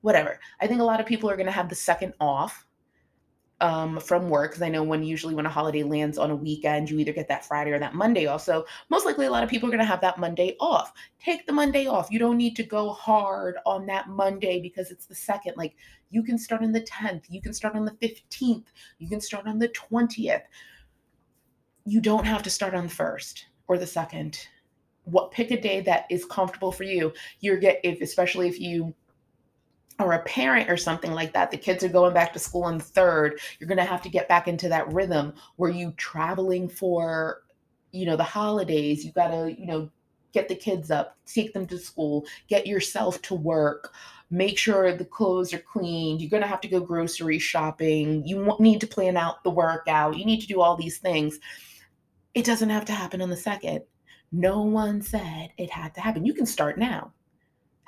Whatever. 0.00 0.38
I 0.60 0.66
think 0.66 0.80
a 0.80 0.84
lot 0.84 1.00
of 1.00 1.06
people 1.06 1.30
are 1.30 1.36
going 1.36 1.46
to 1.46 1.52
have 1.52 1.68
the 1.68 1.74
second 1.74 2.12
off 2.20 2.66
um, 3.64 3.98
from 3.98 4.28
work 4.28 4.50
because 4.50 4.60
I 4.60 4.68
know 4.68 4.82
when 4.82 5.02
usually 5.02 5.34
when 5.34 5.46
a 5.46 5.50
holiday 5.50 5.82
lands 5.82 6.18
on 6.18 6.30
a 6.30 6.36
weekend, 6.36 6.90
you 6.90 6.98
either 6.98 7.14
get 7.14 7.28
that 7.28 7.46
Friday 7.46 7.70
or 7.70 7.78
that 7.78 7.94
Monday 7.94 8.26
off. 8.26 8.42
So 8.42 8.66
most 8.90 9.06
likely 9.06 9.24
a 9.24 9.30
lot 9.30 9.42
of 9.42 9.48
people 9.48 9.70
are 9.70 9.72
going 9.72 9.80
to 9.80 9.86
have 9.86 10.02
that 10.02 10.18
Monday 10.18 10.54
off. 10.60 10.92
Take 11.18 11.46
the 11.46 11.52
Monday 11.54 11.86
off. 11.86 12.10
You 12.10 12.18
don't 12.18 12.36
need 12.36 12.56
to 12.56 12.62
go 12.62 12.90
hard 12.90 13.56
on 13.64 13.86
that 13.86 14.10
Monday 14.10 14.60
because 14.60 14.90
it's 14.90 15.06
the 15.06 15.14
second. 15.14 15.54
Like 15.56 15.76
you 16.10 16.22
can 16.22 16.36
start 16.36 16.60
on 16.60 16.72
the 16.72 16.82
10th, 16.82 17.22
you 17.30 17.40
can 17.40 17.54
start 17.54 17.74
on 17.74 17.86
the 17.86 17.92
15th, 17.92 18.66
you 18.98 19.08
can 19.08 19.22
start 19.22 19.46
on 19.46 19.58
the 19.58 19.70
20th. 19.70 20.42
You 21.86 22.02
don't 22.02 22.26
have 22.26 22.42
to 22.42 22.50
start 22.50 22.74
on 22.74 22.84
the 22.84 22.94
first 22.94 23.46
or 23.66 23.78
the 23.78 23.86
second. 23.86 24.46
What 25.04 25.30
pick 25.30 25.50
a 25.52 25.60
day 25.60 25.80
that 25.80 26.04
is 26.10 26.26
comfortable 26.26 26.70
for 26.70 26.84
you. 26.84 27.14
You're 27.40 27.56
get 27.56 27.80
if 27.82 28.02
especially 28.02 28.46
if 28.48 28.60
you 28.60 28.94
or 30.00 30.12
a 30.12 30.22
parent 30.22 30.68
or 30.68 30.76
something 30.76 31.12
like 31.12 31.32
that, 31.32 31.50
the 31.50 31.56
kids 31.56 31.84
are 31.84 31.88
going 31.88 32.14
back 32.14 32.32
to 32.32 32.38
school 32.38 32.68
in 32.68 32.80
third, 32.80 33.38
you're 33.58 33.68
going 33.68 33.78
to 33.78 33.84
have 33.84 34.02
to 34.02 34.08
get 34.08 34.28
back 34.28 34.48
into 34.48 34.68
that 34.68 34.92
rhythm 34.92 35.32
where 35.56 35.70
you 35.70 35.92
traveling 35.96 36.68
for, 36.68 37.42
you 37.92 38.04
know, 38.04 38.16
the 38.16 38.24
holidays. 38.24 39.04
You 39.04 39.12
got 39.12 39.28
to, 39.28 39.54
you 39.56 39.66
know, 39.66 39.90
get 40.32 40.48
the 40.48 40.56
kids 40.56 40.90
up, 40.90 41.16
take 41.26 41.54
them 41.54 41.66
to 41.68 41.78
school, 41.78 42.26
get 42.48 42.66
yourself 42.66 43.22
to 43.22 43.36
work, 43.36 43.94
make 44.30 44.58
sure 44.58 44.92
the 44.92 45.04
clothes 45.04 45.54
are 45.54 45.60
cleaned. 45.60 46.20
You're 46.20 46.30
going 46.30 46.42
to 46.42 46.48
have 46.48 46.60
to 46.62 46.68
go 46.68 46.80
grocery 46.80 47.38
shopping. 47.38 48.26
You 48.26 48.56
need 48.58 48.80
to 48.80 48.86
plan 48.88 49.16
out 49.16 49.44
the 49.44 49.50
workout. 49.50 50.18
You 50.18 50.24
need 50.24 50.40
to 50.40 50.48
do 50.48 50.60
all 50.60 50.76
these 50.76 50.98
things. 50.98 51.38
It 52.34 52.44
doesn't 52.44 52.70
have 52.70 52.84
to 52.86 52.92
happen 52.92 53.22
on 53.22 53.30
the 53.30 53.36
second. 53.36 53.82
No 54.32 54.62
one 54.62 55.00
said 55.00 55.50
it 55.56 55.70
had 55.70 55.94
to 55.94 56.00
happen. 56.00 56.26
You 56.26 56.34
can 56.34 56.46
start 56.46 56.76
now. 56.78 57.12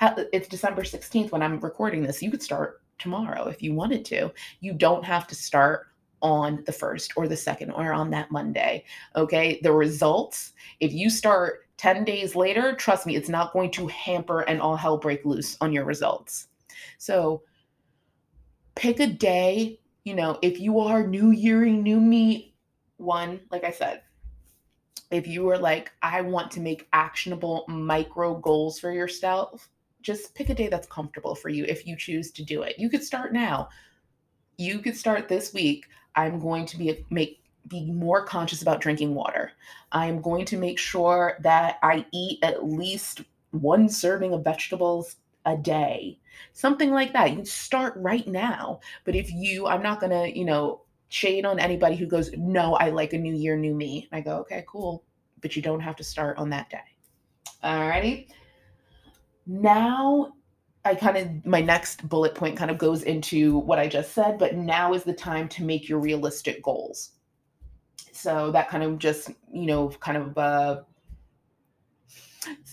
It's 0.00 0.49
December 0.49 0.83
16th 0.83 1.33
when 1.33 1.43
I'm 1.43 1.61
recording 1.61 2.03
this. 2.03 2.23
You 2.23 2.31
could 2.31 2.43
start 2.43 2.83
tomorrow 2.99 3.47
if 3.47 3.62
you 3.62 3.75
wanted 3.75 4.05
to. 4.07 4.33
You 4.61 4.73
don't 4.73 5.05
have 5.05 5.26
to 5.29 5.35
start 5.35 5.88
on 6.23 6.62
the 6.67 6.73
first 6.73 7.12
or 7.17 7.29
the 7.29 7.37
second 7.37 7.71
or 7.71 7.93
on 7.93 8.11
that 8.11 8.31
Monday. 8.31 8.85
Okay. 9.15 9.61
The 9.62 9.73
results, 9.73 10.53
if 10.81 10.93
you 10.93 11.09
start 11.11 11.67
10 11.76 12.05
days 12.05 12.35
later, 12.35 12.75
trust 12.75 13.07
me, 13.07 13.17
it's 13.17 13.29
not 13.29 13.53
going 13.53 13.71
to 13.73 13.87
hamper 13.87 14.41
and 14.41 14.61
all 14.61 14.76
hell 14.76 14.97
break 14.97 15.25
loose 15.25 15.57
on 15.61 15.73
your 15.73 15.85
results. 15.85 16.49
So 16.99 17.43
pick 18.75 19.00
a 19.00 19.07
day, 19.07 19.79
you 20.05 20.15
know, 20.15 20.38
if 20.43 20.59
you 20.59 20.81
are 20.81 21.07
new 21.07 21.31
yearing, 21.31 21.83
new 21.83 22.00
me, 22.00 22.55
one, 22.97 23.41
like 23.50 23.65
I 23.65 23.71
said, 23.71 24.03
if 25.11 25.26
you 25.26 25.49
are 25.50 25.59
like, 25.59 25.93
I 26.03 26.21
want 26.23 26.50
to 26.53 26.61
make 26.61 26.88
actionable 26.93 27.65
micro 27.69 28.35
goals 28.35 28.79
for 28.81 28.91
yourself, 28.91 29.69
just 30.07 30.37
pick 30.37 30.49
a 30.51 30.55
day 30.55 30.69
that's 30.69 30.87
comfortable 30.87 31.35
for 31.35 31.49
you 31.49 31.65
if 31.65 31.85
you 31.85 31.97
choose 31.97 32.31
to 32.31 32.45
do 32.45 32.63
it. 32.63 32.79
You 32.79 32.89
could 32.89 33.03
start 33.03 33.33
now. 33.33 33.69
You 34.57 34.79
could 34.79 34.97
start 34.97 35.29
this 35.29 35.53
week. 35.53 35.87
I'm 36.15 36.39
going 36.39 36.65
to 36.67 36.79
be 36.79 37.05
make 37.11 37.43
be 37.67 37.91
more 37.91 38.25
conscious 38.25 38.63
about 38.63 38.81
drinking 38.81 39.17
water. 39.17 39.51
I 39.91 40.07
am 40.07 40.23
going 40.23 40.45
to 40.45 40.57
make 40.57 40.79
sure 40.79 41.37
that 41.43 41.79
I 41.83 42.07
eat 42.13 42.39
at 42.45 42.65
least 42.65 43.23
one 43.51 43.89
serving 43.89 44.33
of 44.33 44.45
vegetables 44.45 45.17
a 45.45 45.57
day. 45.57 46.21
Something 46.53 46.93
like 46.93 47.13
that. 47.13 47.37
You 47.37 47.45
start 47.45 47.95
right 47.97 48.27
now. 48.29 48.79
But 49.05 49.17
if 49.17 49.33
you, 49.33 49.67
I'm 49.67 49.83
not 49.83 49.99
going 49.99 50.13
to, 50.13 50.39
you 50.39 50.45
know, 50.45 50.83
shade 51.09 51.45
on 51.45 51.59
anybody 51.59 51.97
who 51.97 52.07
goes, 52.07 52.31
No, 52.37 52.75
I 52.75 52.91
like 52.91 53.13
a 53.13 53.19
new 53.19 53.35
year, 53.35 53.57
new 53.57 53.75
me. 53.75 54.09
I 54.13 54.21
go, 54.21 54.39
Okay, 54.39 54.65
cool. 54.69 55.03
But 55.41 55.57
you 55.57 55.63
don't 55.63 55.81
have 55.81 55.97
to 55.97 56.05
start 56.05 56.39
on 56.39 56.51
that 56.51 56.71
day. 56.71 56.79
All 57.65 57.89
righty. 57.89 58.29
Now 59.47 60.33
I 60.87 60.95
kind 60.95 61.17
of, 61.17 61.47
my 61.47 61.61
next 61.61 62.09
bullet 62.09 62.35
point 62.35 62.57
kind 62.57 62.71
of 62.71 62.79
goes 62.79 63.03
into 63.03 63.59
what 63.59 63.79
I 63.79 63.88
just 63.88 64.12
said, 64.12 64.38
but 64.38 64.55
now 64.55 64.95
is 64.95 65.03
the 65.03 65.12
time 65.12 65.49
to 65.50 65.65
make 65.65 65.88
your 65.88 65.99
realistic 65.99 66.62
goals. 66.62 67.11
So 68.12 68.53
that 68.53 68.69
kind 68.69 68.85
of 68.85 68.99
just, 68.99 69.31
you 69.53 69.67
know, 69.67 69.88
kind 69.88 70.17
of 70.17 70.38
uh, 70.38 70.81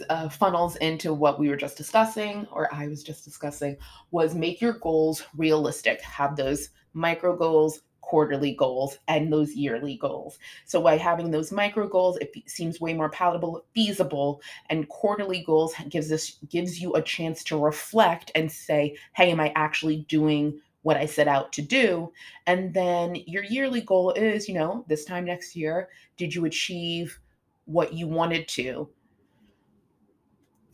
uh, 0.09 0.29
funnels 0.29 0.75
into 0.75 1.13
what 1.13 1.39
we 1.39 1.49
were 1.49 1.55
just 1.55 1.75
discussing, 1.75 2.47
or 2.51 2.73
I 2.73 2.87
was 2.87 3.03
just 3.03 3.25
discussing, 3.25 3.77
was 4.11 4.35
make 4.35 4.61
your 4.61 4.73
goals 4.73 5.23
realistic. 5.35 6.01
Have 6.01 6.35
those 6.35 6.69
micro 6.93 7.35
goals, 7.35 7.81
quarterly 8.13 8.53
goals, 8.53 8.99
and 9.07 9.33
those 9.33 9.55
yearly 9.55 9.97
goals. 9.97 10.37
So 10.65 10.79
by 10.79 10.97
having 10.97 11.31
those 11.31 11.51
micro 11.51 11.87
goals, 11.87 12.15
it 12.17 12.31
seems 12.45 12.79
way 12.79 12.93
more 12.93 13.09
palatable, 13.09 13.65
feasible, 13.73 14.39
and 14.69 14.87
quarterly 14.87 15.41
goals 15.43 15.73
gives 15.89 16.11
us 16.11 16.37
gives 16.47 16.79
you 16.79 16.93
a 16.93 17.01
chance 17.01 17.43
to 17.45 17.57
reflect 17.57 18.29
and 18.35 18.51
say, 18.51 18.95
"Hey, 19.15 19.31
am 19.31 19.39
I 19.39 19.51
actually 19.55 20.05
doing?" 20.07 20.61
what 20.83 20.97
I 20.97 21.05
set 21.05 21.29
out 21.29 21.53
to 21.53 21.61
do. 21.61 22.11
And 22.45 22.73
then 22.73 23.15
your 23.15 23.45
yearly 23.45 23.79
goal 23.81 24.11
is, 24.11 24.49
you 24.49 24.53
know, 24.53 24.83
this 24.89 25.05
time 25.05 25.23
next 25.23 25.55
year, 25.55 25.87
did 26.17 26.35
you 26.35 26.43
achieve 26.43 27.19
what 27.65 27.93
you 27.93 28.05
wanted 28.05 28.47
to 28.49 28.89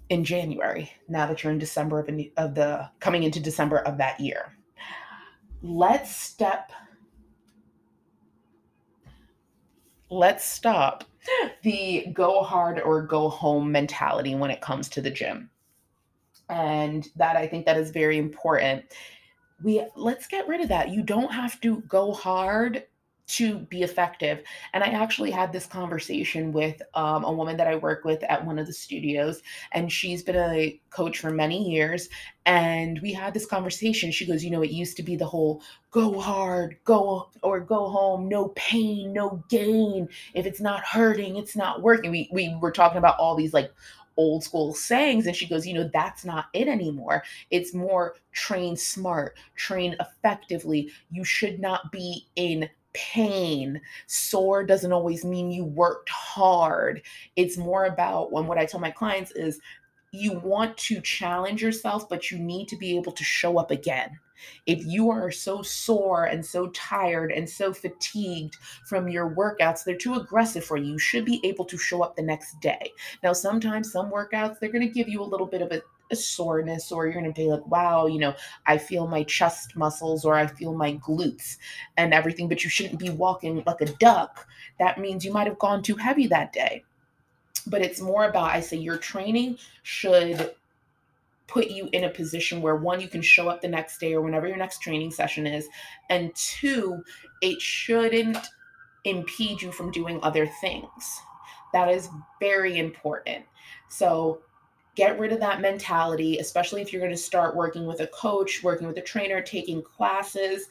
in 0.10 0.24
January, 0.24 0.92
now 1.08 1.28
that 1.28 1.44
you're 1.44 1.54
in 1.54 1.60
December 1.60 2.00
of, 2.00 2.10
of 2.38 2.56
the 2.56 2.90
coming 3.00 3.22
into 3.22 3.40
December 3.40 3.78
of 3.78 4.00
that 4.00 4.20
year? 4.20 4.52
Let's 5.62 6.16
step, 6.16 6.72
let's 10.10 10.46
stop 10.46 11.04
the 11.64 12.08
go 12.14 12.42
hard 12.42 12.80
or 12.80 13.02
go 13.02 13.30
home 13.30 13.72
mentality 13.72 14.36
when 14.36 14.52
it 14.52 14.62
comes 14.62 14.90
to 14.90 15.02
the 15.02 15.12
gym. 15.12 15.50
And 16.50 17.08
that 17.16 17.36
I 17.36 17.48
think 17.48 17.66
that 17.66 17.78
is 17.78 17.92
very 17.92 18.18
important 18.18 18.86
we 19.64 19.86
let's 19.96 20.28
get 20.28 20.48
rid 20.48 20.62
of 20.62 20.70
that. 20.70 20.90
You 20.90 21.04
don't 21.04 21.32
have 21.32 21.60
to 21.62 21.82
go 21.82 22.14
hard 22.14 22.84
to 23.30 23.60
be 23.60 23.84
effective. 23.84 24.44
And 24.74 24.84
I 24.84 24.88
actually 24.88 25.30
had 25.30 25.54
this 25.54 25.68
conversation 25.68 26.52
with 26.52 26.82
um, 26.96 27.24
a 27.24 27.32
woman 27.32 27.58
that 27.58 27.68
I 27.68 27.76
work 27.76 28.04
with 28.04 28.24
at 28.24 28.44
one 28.44 28.58
of 28.58 28.66
the 28.66 28.74
studios, 28.74 29.42
and 29.72 29.92
she's 29.92 30.24
been 30.24 30.36
a 30.36 30.80
coach 30.90 31.20
for 31.20 31.30
many 31.30 31.70
years. 31.70 32.10
And 32.46 33.00
we 33.02 33.14
had 33.14 33.36
this 33.36 33.46
conversation. 33.46 34.12
She 34.12 34.26
goes, 34.26 34.44
You 34.44 34.50
know, 34.50 34.64
it 34.64 34.72
used 34.72 34.98
to 34.98 35.04
be 35.04 35.16
the 35.16 35.28
whole 35.28 35.62
go 35.92 36.20
hard, 36.20 36.78
go 36.84 37.30
or 37.44 37.60
go 37.60 37.90
home, 37.90 38.28
no 38.28 38.50
pain, 38.56 39.14
no 39.14 39.44
gain. 39.50 40.10
If 40.34 40.48
it's 40.48 40.62
not 40.62 40.84
hurting, 40.84 41.38
it's 41.38 41.56
not 41.56 41.84
working. 41.84 42.10
We, 42.12 42.30
we 42.32 42.58
were 42.60 42.72
talking 42.72 42.98
about 42.98 43.20
all 43.20 43.36
these 43.36 43.54
like 43.54 43.72
old 44.18 44.44
school 44.44 44.74
sayings 44.74 45.26
and 45.26 45.36
she 45.36 45.48
goes 45.48 45.66
you 45.66 45.74
know 45.74 45.90
that's 45.94 46.26
not 46.26 46.48
it 46.54 46.68
anymore 46.68 47.24
it's 47.52 47.74
more 47.74 48.16
train 48.34 48.76
smart 48.76 49.38
train 49.56 49.96
effectively 50.02 50.92
you 51.10 51.24
should 51.24 51.58
not 51.58 51.90
be 51.90 52.28
in 52.36 52.70
pain 52.94 53.80
sore 54.08 54.64
doesn't 54.64 54.94
always 54.94 55.24
mean 55.24 55.52
you 55.52 55.64
worked 55.64 56.10
hard 56.10 57.02
it's 57.36 57.58
more 57.58 57.86
about 57.86 58.32
when 58.32 58.48
what 58.48 58.58
i 58.58 58.66
tell 58.66 58.80
my 58.80 58.92
clients 58.92 59.32
is 59.32 59.60
you 60.12 60.40
want 60.40 60.76
to 60.78 61.00
challenge 61.02 61.62
yourself 61.62 62.10
but 62.10 62.32
you 62.32 62.40
need 62.40 62.68
to 62.68 62.78
be 62.78 62.98
able 62.98 63.12
to 63.12 63.24
show 63.24 63.58
up 63.58 63.70
again 63.72 64.18
if 64.66 64.86
you 64.86 65.10
are 65.10 65.32
so 65.32 65.62
sore 65.62 66.26
and 66.26 66.46
so 66.46 66.68
tired 66.70 67.32
and 67.32 67.50
so 67.50 67.74
fatigued 67.74 68.56
from 68.86 69.10
your 69.10 69.34
workouts, 69.36 69.84
they're 69.84 69.96
too 69.96 70.16
aggressive 70.16 70.64
for 70.64 70.78
you. 70.78 70.94
You 70.94 71.00
should 71.00 71.26
be 71.26 71.42
able 71.44 71.66
to 71.66 71.78
show 71.78 72.02
up 72.04 72.16
the 72.16 72.22
next 72.22 72.60
day. 72.60 72.92
Now, 73.24 73.34
sometimes 73.34 73.92
some 73.92 74.12
workouts, 74.12 74.60
they're 74.60 74.72
going 74.72 74.88
to 74.88 74.94
give 74.94 75.10
you 75.10 75.22
a 75.22 75.24
little 75.24 75.48
bit 75.48 75.62
of 75.62 75.72
a, 75.72 75.82
soreness, 76.16 76.92
or 76.92 77.06
you're 77.06 77.14
going 77.14 77.26
to 77.26 77.32
be 77.32 77.48
like, 77.48 77.66
wow, 77.68 78.08
you 78.08 78.20
know, 78.20 78.34
I 78.66 78.78
feel 78.78 79.08
my 79.08 79.24
chest 79.24 79.76
muscles 79.76 80.26
or 80.26 80.36
I 80.36 80.48
feel 80.48 80.74
my 80.74 80.94
glutes 80.96 81.58
and 81.98 82.14
everything, 82.14 82.48
but 82.48 82.64
you 82.64 82.70
shouldn't 82.70 83.00
be 83.00 83.10
walking 83.10 83.64
like 83.66 83.82
a 83.82 83.86
duck. 83.86 84.48
That 84.80 85.00
means 85.00 85.24
you 85.26 85.34
might 85.34 85.48
have 85.48 85.60
gone 85.60 85.84
too 85.84 85.96
heavy 85.96 86.28
that 86.28 86.54
day 86.54 86.84
but 87.68 87.82
it's 87.82 88.00
more 88.00 88.24
about 88.24 88.52
i 88.52 88.62
say 88.62 88.78
your 88.78 88.98
training 88.98 89.58
should 89.84 90.56
put 91.50 91.70
you 91.70 91.90
in 91.92 92.04
a 92.04 92.10
position 92.10 92.62
where 92.62 92.76
one, 92.76 93.02
you 93.02 93.08
can 93.08 93.22
show 93.22 93.50
up 93.50 93.62
the 93.62 93.68
next 93.68 93.98
day 93.98 94.14
or 94.14 94.22
whenever 94.22 94.48
your 94.48 94.58
next 94.58 94.82
training 94.82 95.12
session 95.12 95.48
is, 95.48 95.68
and 96.10 96.34
two, 96.36 97.04
it 97.42 97.60
shouldn't 97.60 98.38
impede 99.04 99.62
you 99.62 99.72
from 99.72 99.92
doing 99.92 100.20
other 100.22 100.48
things. 100.62 101.22
That 101.74 101.90
is 101.90 102.08
very 102.40 102.78
important. 102.78 103.46
So, 103.90 104.42
get 104.96 105.20
rid 105.20 105.32
of 105.32 105.40
that 105.40 105.62
mentality, 105.62 106.38
especially 106.38 106.82
if 106.82 106.92
you're 106.92 107.02
going 107.02 107.12
to 107.12 107.18
start 107.18 107.56
working 107.56 107.86
with 107.86 108.02
a 108.02 108.08
coach, 108.08 108.62
working 108.64 108.88
with 108.88 108.98
a 108.98 109.02
trainer, 109.02 109.42
taking 109.42 109.82
classes. 109.82 110.68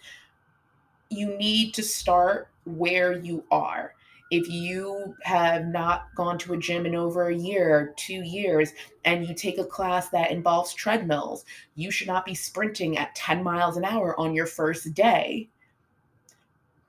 You 1.10 1.36
need 1.38 1.74
to 1.74 1.82
start 1.82 2.48
where 2.64 3.12
you 3.12 3.44
are 3.50 3.94
if 4.30 4.48
you 4.48 5.14
have 5.22 5.66
not 5.66 6.14
gone 6.14 6.38
to 6.38 6.52
a 6.52 6.58
gym 6.58 6.84
in 6.84 6.94
over 6.94 7.28
a 7.28 7.34
year, 7.34 7.94
two 7.96 8.22
years, 8.22 8.72
and 9.04 9.26
you 9.26 9.34
take 9.34 9.58
a 9.58 9.64
class 9.64 10.10
that 10.10 10.30
involves 10.30 10.74
treadmills, 10.74 11.44
you 11.76 11.90
should 11.90 12.08
not 12.08 12.26
be 12.26 12.34
sprinting 12.34 12.98
at 12.98 13.14
10 13.14 13.42
miles 13.42 13.76
an 13.76 13.84
hour 13.84 14.18
on 14.20 14.34
your 14.34 14.46
first 14.46 14.92
day. 14.92 15.48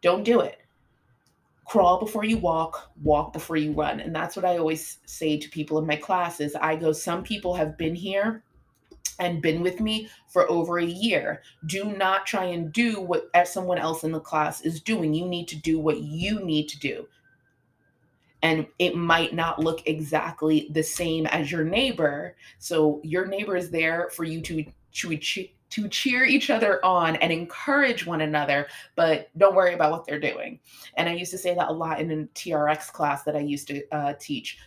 Don't 0.01 0.23
do 0.23 0.41
it. 0.41 0.58
Crawl 1.69 1.99
before 1.99 2.25
you 2.25 2.37
walk, 2.37 2.91
walk 3.03 3.31
before 3.31 3.57
you 3.57 3.73
run. 3.73 3.99
And 3.99 4.15
that's 4.15 4.35
what 4.35 4.45
I 4.45 4.57
always 4.57 4.97
say 5.05 5.37
to 5.37 5.49
people 5.49 5.77
in 5.77 5.85
my 5.85 5.95
classes. 5.95 6.55
I 6.55 6.75
go, 6.75 6.91
some 6.91 7.23
people 7.23 7.53
have 7.55 7.77
been 7.77 7.95
here 7.95 8.43
and 9.19 9.41
been 9.41 9.61
with 9.61 9.79
me 9.79 10.09
for 10.27 10.49
over 10.49 10.79
a 10.79 10.85
year. 10.85 11.41
Do 11.65 11.95
not 11.95 12.25
try 12.25 12.45
and 12.45 12.73
do 12.73 13.01
what 13.01 13.29
someone 13.47 13.77
else 13.77 14.03
in 14.03 14.11
the 14.11 14.19
class 14.19 14.61
is 14.61 14.81
doing. 14.81 15.13
You 15.13 15.27
need 15.27 15.47
to 15.49 15.55
do 15.55 15.79
what 15.79 16.01
you 16.01 16.43
need 16.43 16.69
to 16.69 16.79
do 16.79 17.07
and 18.41 18.67
it 18.77 18.95
might 18.95 19.33
not 19.33 19.59
look 19.59 19.81
exactly 19.85 20.69
the 20.71 20.83
same 20.83 21.25
as 21.27 21.51
your 21.51 21.63
neighbor. 21.63 22.35
So 22.57 23.01
your 23.03 23.25
neighbor 23.25 23.55
is 23.55 23.69
there 23.69 24.09
for 24.13 24.23
you 24.23 24.41
to 24.41 24.65
to 24.91 25.11
to 25.69 25.87
cheer 25.87 26.25
each 26.25 26.49
other 26.49 26.83
on 26.83 27.15
and 27.17 27.31
encourage 27.31 28.05
one 28.05 28.21
another, 28.21 28.67
but 28.95 29.29
don't 29.37 29.55
worry 29.55 29.73
about 29.73 29.91
what 29.91 30.05
they're 30.05 30.19
doing. 30.19 30.59
And 30.97 31.07
I 31.07 31.13
used 31.13 31.31
to 31.31 31.37
say 31.37 31.53
that 31.55 31.69
a 31.69 31.73
lot 31.73 31.99
in 31.99 32.11
a 32.11 32.25
TRX 32.33 32.91
class 32.91 33.23
that 33.23 33.35
I 33.35 33.39
used 33.39 33.67
to 33.67 33.83
uh, 33.91 34.13
teach. 34.19 34.57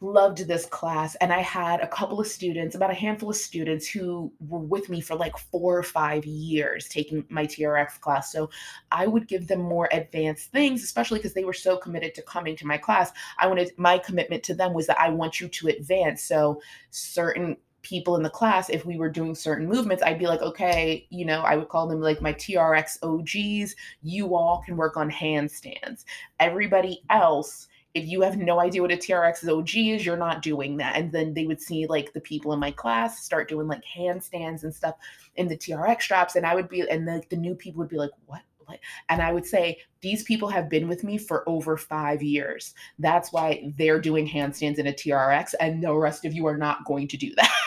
loved 0.00 0.46
this 0.46 0.66
class 0.66 1.14
and 1.22 1.32
i 1.32 1.40
had 1.40 1.80
a 1.80 1.86
couple 1.86 2.20
of 2.20 2.26
students 2.26 2.74
about 2.74 2.90
a 2.90 2.94
handful 2.94 3.30
of 3.30 3.36
students 3.36 3.86
who 3.88 4.30
were 4.48 4.58
with 4.58 4.90
me 4.90 5.00
for 5.00 5.14
like 5.16 5.36
four 5.38 5.78
or 5.78 5.82
five 5.82 6.26
years 6.26 6.88
taking 6.88 7.24
my 7.30 7.46
trx 7.46 7.98
class 8.00 8.30
so 8.30 8.50
i 8.90 9.06
would 9.06 9.26
give 9.26 9.46
them 9.46 9.62
more 9.62 9.88
advanced 9.92 10.50
things 10.50 10.82
especially 10.82 11.18
because 11.18 11.32
they 11.32 11.44
were 11.44 11.54
so 11.54 11.76
committed 11.78 12.14
to 12.14 12.20
coming 12.22 12.54
to 12.54 12.66
my 12.66 12.76
class 12.76 13.12
i 13.38 13.46
wanted 13.46 13.70
my 13.78 13.96
commitment 13.96 14.42
to 14.42 14.52
them 14.52 14.74
was 14.74 14.86
that 14.86 15.00
i 15.00 15.08
want 15.08 15.40
you 15.40 15.48
to 15.48 15.68
advance 15.68 16.22
so 16.22 16.60
certain 16.90 17.56
people 17.84 18.16
in 18.16 18.22
the 18.22 18.30
class 18.30 18.68
if 18.68 18.84
we 18.84 18.96
were 18.96 19.08
doing 19.08 19.34
certain 19.34 19.68
movements 19.68 20.02
i'd 20.02 20.18
be 20.18 20.26
like 20.26 20.42
okay 20.42 21.06
you 21.10 21.24
know 21.24 21.42
i 21.42 21.54
would 21.54 21.68
call 21.68 21.86
them 21.86 22.00
like 22.00 22.20
my 22.20 22.32
trx 22.32 22.98
og's 23.02 23.74
you 24.02 24.34
all 24.34 24.62
can 24.64 24.76
work 24.76 24.96
on 24.96 25.10
handstands 25.10 26.04
everybody 26.40 27.02
else 27.10 27.68
if 27.94 28.08
you 28.08 28.22
have 28.22 28.36
no 28.36 28.60
idea 28.60 28.82
what 28.82 28.90
a 28.90 28.96
TRX 28.96 29.48
OG 29.48 29.76
is, 29.76 30.04
you're 30.04 30.16
not 30.16 30.42
doing 30.42 30.76
that. 30.78 30.96
And 30.96 31.12
then 31.12 31.32
they 31.32 31.46
would 31.46 31.62
see 31.62 31.86
like 31.86 32.12
the 32.12 32.20
people 32.20 32.52
in 32.52 32.58
my 32.58 32.72
class 32.72 33.24
start 33.24 33.48
doing 33.48 33.68
like 33.68 33.82
handstands 33.84 34.64
and 34.64 34.74
stuff 34.74 34.96
in 35.36 35.46
the 35.46 35.56
TRX 35.56 36.02
straps. 36.02 36.34
And 36.34 36.44
I 36.44 36.56
would 36.56 36.68
be, 36.68 36.80
and 36.90 37.06
the, 37.06 37.22
the 37.30 37.36
new 37.36 37.54
people 37.54 37.78
would 37.78 37.88
be 37.88 37.96
like, 37.96 38.10
what? 38.26 38.42
What? 38.66 38.80
And 39.10 39.20
I 39.20 39.30
would 39.30 39.44
say, 39.44 39.78
these 40.00 40.22
people 40.22 40.48
have 40.48 40.70
been 40.70 40.88
with 40.88 41.04
me 41.04 41.18
for 41.18 41.46
over 41.46 41.76
five 41.76 42.22
years. 42.22 42.74
That's 42.98 43.30
why 43.30 43.72
they're 43.76 44.00
doing 44.00 44.26
handstands 44.26 44.78
in 44.78 44.86
a 44.86 44.92
TRX, 44.92 45.54
and 45.60 45.82
the 45.82 45.94
rest 45.94 46.24
of 46.24 46.32
you 46.32 46.46
are 46.46 46.56
not 46.56 46.84
going 46.86 47.06
to 47.08 47.16
do 47.18 47.34
that. 47.36 47.50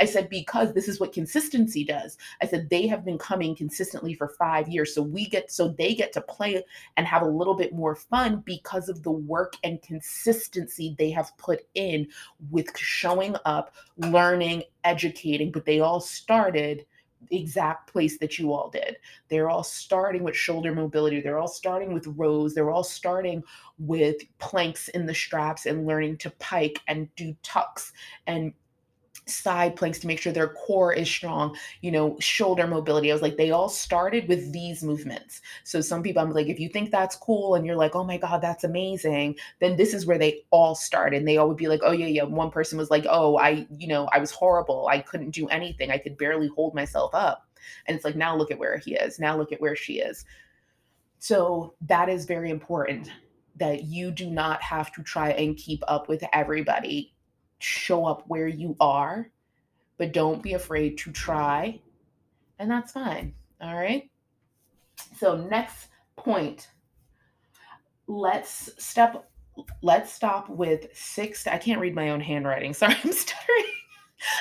I 0.00 0.04
said, 0.04 0.28
because 0.28 0.72
this 0.72 0.88
is 0.88 1.00
what 1.00 1.12
consistency 1.12 1.84
does. 1.84 2.16
I 2.42 2.46
said, 2.46 2.68
they 2.70 2.86
have 2.86 3.04
been 3.04 3.18
coming 3.18 3.56
consistently 3.56 4.14
for 4.14 4.28
five 4.28 4.68
years. 4.68 4.94
So 4.94 5.02
we 5.02 5.26
get, 5.26 5.50
so 5.50 5.68
they 5.68 5.94
get 5.94 6.12
to 6.14 6.20
play 6.20 6.62
and 6.96 7.06
have 7.06 7.22
a 7.22 7.28
little 7.28 7.54
bit 7.54 7.74
more 7.74 7.94
fun 7.94 8.42
because 8.44 8.88
of 8.88 9.02
the 9.02 9.12
work 9.12 9.54
and 9.64 9.82
consistency 9.82 10.94
they 10.98 11.10
have 11.10 11.36
put 11.38 11.62
in 11.74 12.08
with 12.50 12.76
showing 12.76 13.36
up, 13.44 13.74
learning, 13.96 14.62
educating. 14.84 15.50
But 15.50 15.64
they 15.64 15.80
all 15.80 16.00
started 16.00 16.86
the 17.30 17.40
exact 17.40 17.90
place 17.90 18.18
that 18.18 18.38
you 18.38 18.52
all 18.52 18.68
did. 18.68 18.96
They're 19.28 19.48
all 19.48 19.62
starting 19.62 20.22
with 20.22 20.36
shoulder 20.36 20.74
mobility. 20.74 21.20
They're 21.20 21.38
all 21.38 21.48
starting 21.48 21.94
with 21.94 22.06
rows. 22.06 22.54
They're 22.54 22.70
all 22.70 22.84
starting 22.84 23.42
with 23.78 24.16
planks 24.38 24.88
in 24.88 25.06
the 25.06 25.14
straps 25.14 25.66
and 25.66 25.86
learning 25.86 26.18
to 26.18 26.30
pike 26.38 26.80
and 26.86 27.14
do 27.16 27.34
tucks 27.42 27.92
and 28.26 28.52
side 29.26 29.76
planks 29.76 29.98
to 30.00 30.06
make 30.06 30.20
sure 30.20 30.32
their 30.32 30.48
core 30.48 30.92
is 30.92 31.08
strong, 31.08 31.56
you 31.80 31.90
know, 31.90 32.16
shoulder 32.20 32.66
mobility. 32.66 33.10
I 33.10 33.14
was 33.14 33.22
like, 33.22 33.36
they 33.36 33.50
all 33.50 33.68
started 33.68 34.28
with 34.28 34.52
these 34.52 34.82
movements. 34.82 35.40
So 35.64 35.80
some 35.80 36.02
people, 36.02 36.22
I'm 36.22 36.32
like, 36.32 36.48
if 36.48 36.60
you 36.60 36.68
think 36.68 36.90
that's 36.90 37.16
cool 37.16 37.54
and 37.54 37.64
you're 37.64 37.76
like, 37.76 37.94
oh 37.94 38.04
my 38.04 38.18
God, 38.18 38.42
that's 38.42 38.64
amazing, 38.64 39.36
then 39.60 39.76
this 39.76 39.94
is 39.94 40.06
where 40.06 40.18
they 40.18 40.42
all 40.50 40.74
start. 40.74 41.14
And 41.14 41.26
they 41.26 41.36
all 41.36 41.48
would 41.48 41.56
be 41.56 41.68
like, 41.68 41.80
oh 41.82 41.92
yeah, 41.92 42.06
yeah. 42.06 42.24
One 42.24 42.50
person 42.50 42.78
was 42.78 42.90
like, 42.90 43.06
oh, 43.08 43.38
I, 43.38 43.66
you 43.70 43.88
know, 43.88 44.08
I 44.12 44.18
was 44.18 44.30
horrible. 44.30 44.88
I 44.88 45.00
couldn't 45.00 45.30
do 45.30 45.48
anything. 45.48 45.90
I 45.90 45.98
could 45.98 46.18
barely 46.18 46.48
hold 46.48 46.74
myself 46.74 47.14
up. 47.14 47.48
And 47.86 47.96
it's 47.96 48.04
like, 48.04 48.16
now 48.16 48.36
look 48.36 48.50
at 48.50 48.58
where 48.58 48.76
he 48.76 48.94
is. 48.94 49.18
Now 49.18 49.36
look 49.36 49.52
at 49.52 49.60
where 49.60 49.76
she 49.76 50.00
is. 50.00 50.24
So 51.18 51.74
that 51.80 52.10
is 52.10 52.26
very 52.26 52.50
important 52.50 53.10
that 53.56 53.84
you 53.84 54.10
do 54.10 54.28
not 54.28 54.60
have 54.60 54.92
to 54.92 55.02
try 55.02 55.30
and 55.30 55.56
keep 55.56 55.82
up 55.88 56.08
with 56.08 56.22
everybody 56.32 57.13
show 57.64 58.06
up 58.06 58.24
where 58.26 58.48
you 58.48 58.76
are, 58.80 59.30
but 59.98 60.12
don't 60.12 60.42
be 60.42 60.54
afraid 60.54 60.98
to 60.98 61.12
try. 61.12 61.80
And 62.58 62.70
that's 62.70 62.92
fine. 62.92 63.34
All 63.60 63.74
right. 63.74 64.10
So, 65.18 65.36
next 65.36 65.88
point 66.16 66.68
let's 68.06 68.70
step 68.82 69.30
let's 69.82 70.12
stop 70.12 70.48
with 70.48 70.86
six 70.92 71.46
i 71.46 71.56
can't 71.56 71.80
read 71.80 71.94
my 71.94 72.10
own 72.10 72.20
handwriting 72.20 72.74
sorry 72.74 72.94
i'm 73.02 73.12
stuttering 73.12 73.64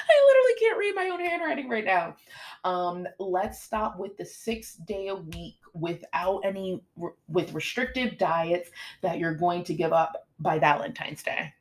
i 0.10 0.26
literally 0.28 0.54
can't 0.60 0.78
read 0.78 0.96
my 0.96 1.10
own 1.10 1.20
handwriting 1.20 1.70
right 1.70 1.86
now 1.86 2.16
um 2.64 3.08
let's 3.20 3.62
stop 3.62 3.98
with 3.98 4.18
the 4.18 4.26
six 4.26 4.76
day 4.76 5.08
a 5.08 5.16
week 5.16 5.56
without 5.74 6.42
any 6.44 6.82
with 7.28 7.54
restrictive 7.54 8.18
diets 8.18 8.70
that 9.02 9.18
you're 9.18 9.36
going 9.36 9.64
to 9.64 9.74
give 9.74 9.94
up 9.94 10.28
by 10.40 10.60
valentine's 10.60 11.24
day 11.24 11.54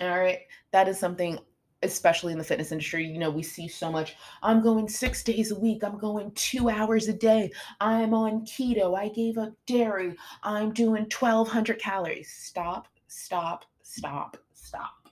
all 0.00 0.18
right. 0.18 0.40
That 0.72 0.88
is 0.88 0.98
something, 0.98 1.38
especially 1.82 2.32
in 2.32 2.38
the 2.38 2.44
fitness 2.44 2.72
industry, 2.72 3.06
you 3.06 3.18
know, 3.18 3.30
we 3.30 3.42
see 3.42 3.68
so 3.68 3.90
much. 3.90 4.16
I'm 4.42 4.62
going 4.62 4.88
six 4.88 5.22
days 5.22 5.50
a 5.50 5.58
week. 5.58 5.84
I'm 5.84 5.98
going 5.98 6.32
two 6.32 6.68
hours 6.68 7.08
a 7.08 7.12
day. 7.12 7.52
I'm 7.80 8.14
on 8.14 8.44
keto. 8.44 8.98
I 8.98 9.08
gave 9.08 9.38
up 9.38 9.52
dairy. 9.66 10.14
I'm 10.42 10.72
doing 10.72 11.02
1,200 11.02 11.78
calories. 11.78 12.32
Stop, 12.32 12.88
stop, 13.06 13.64
stop, 13.82 14.36
stop. 14.52 15.08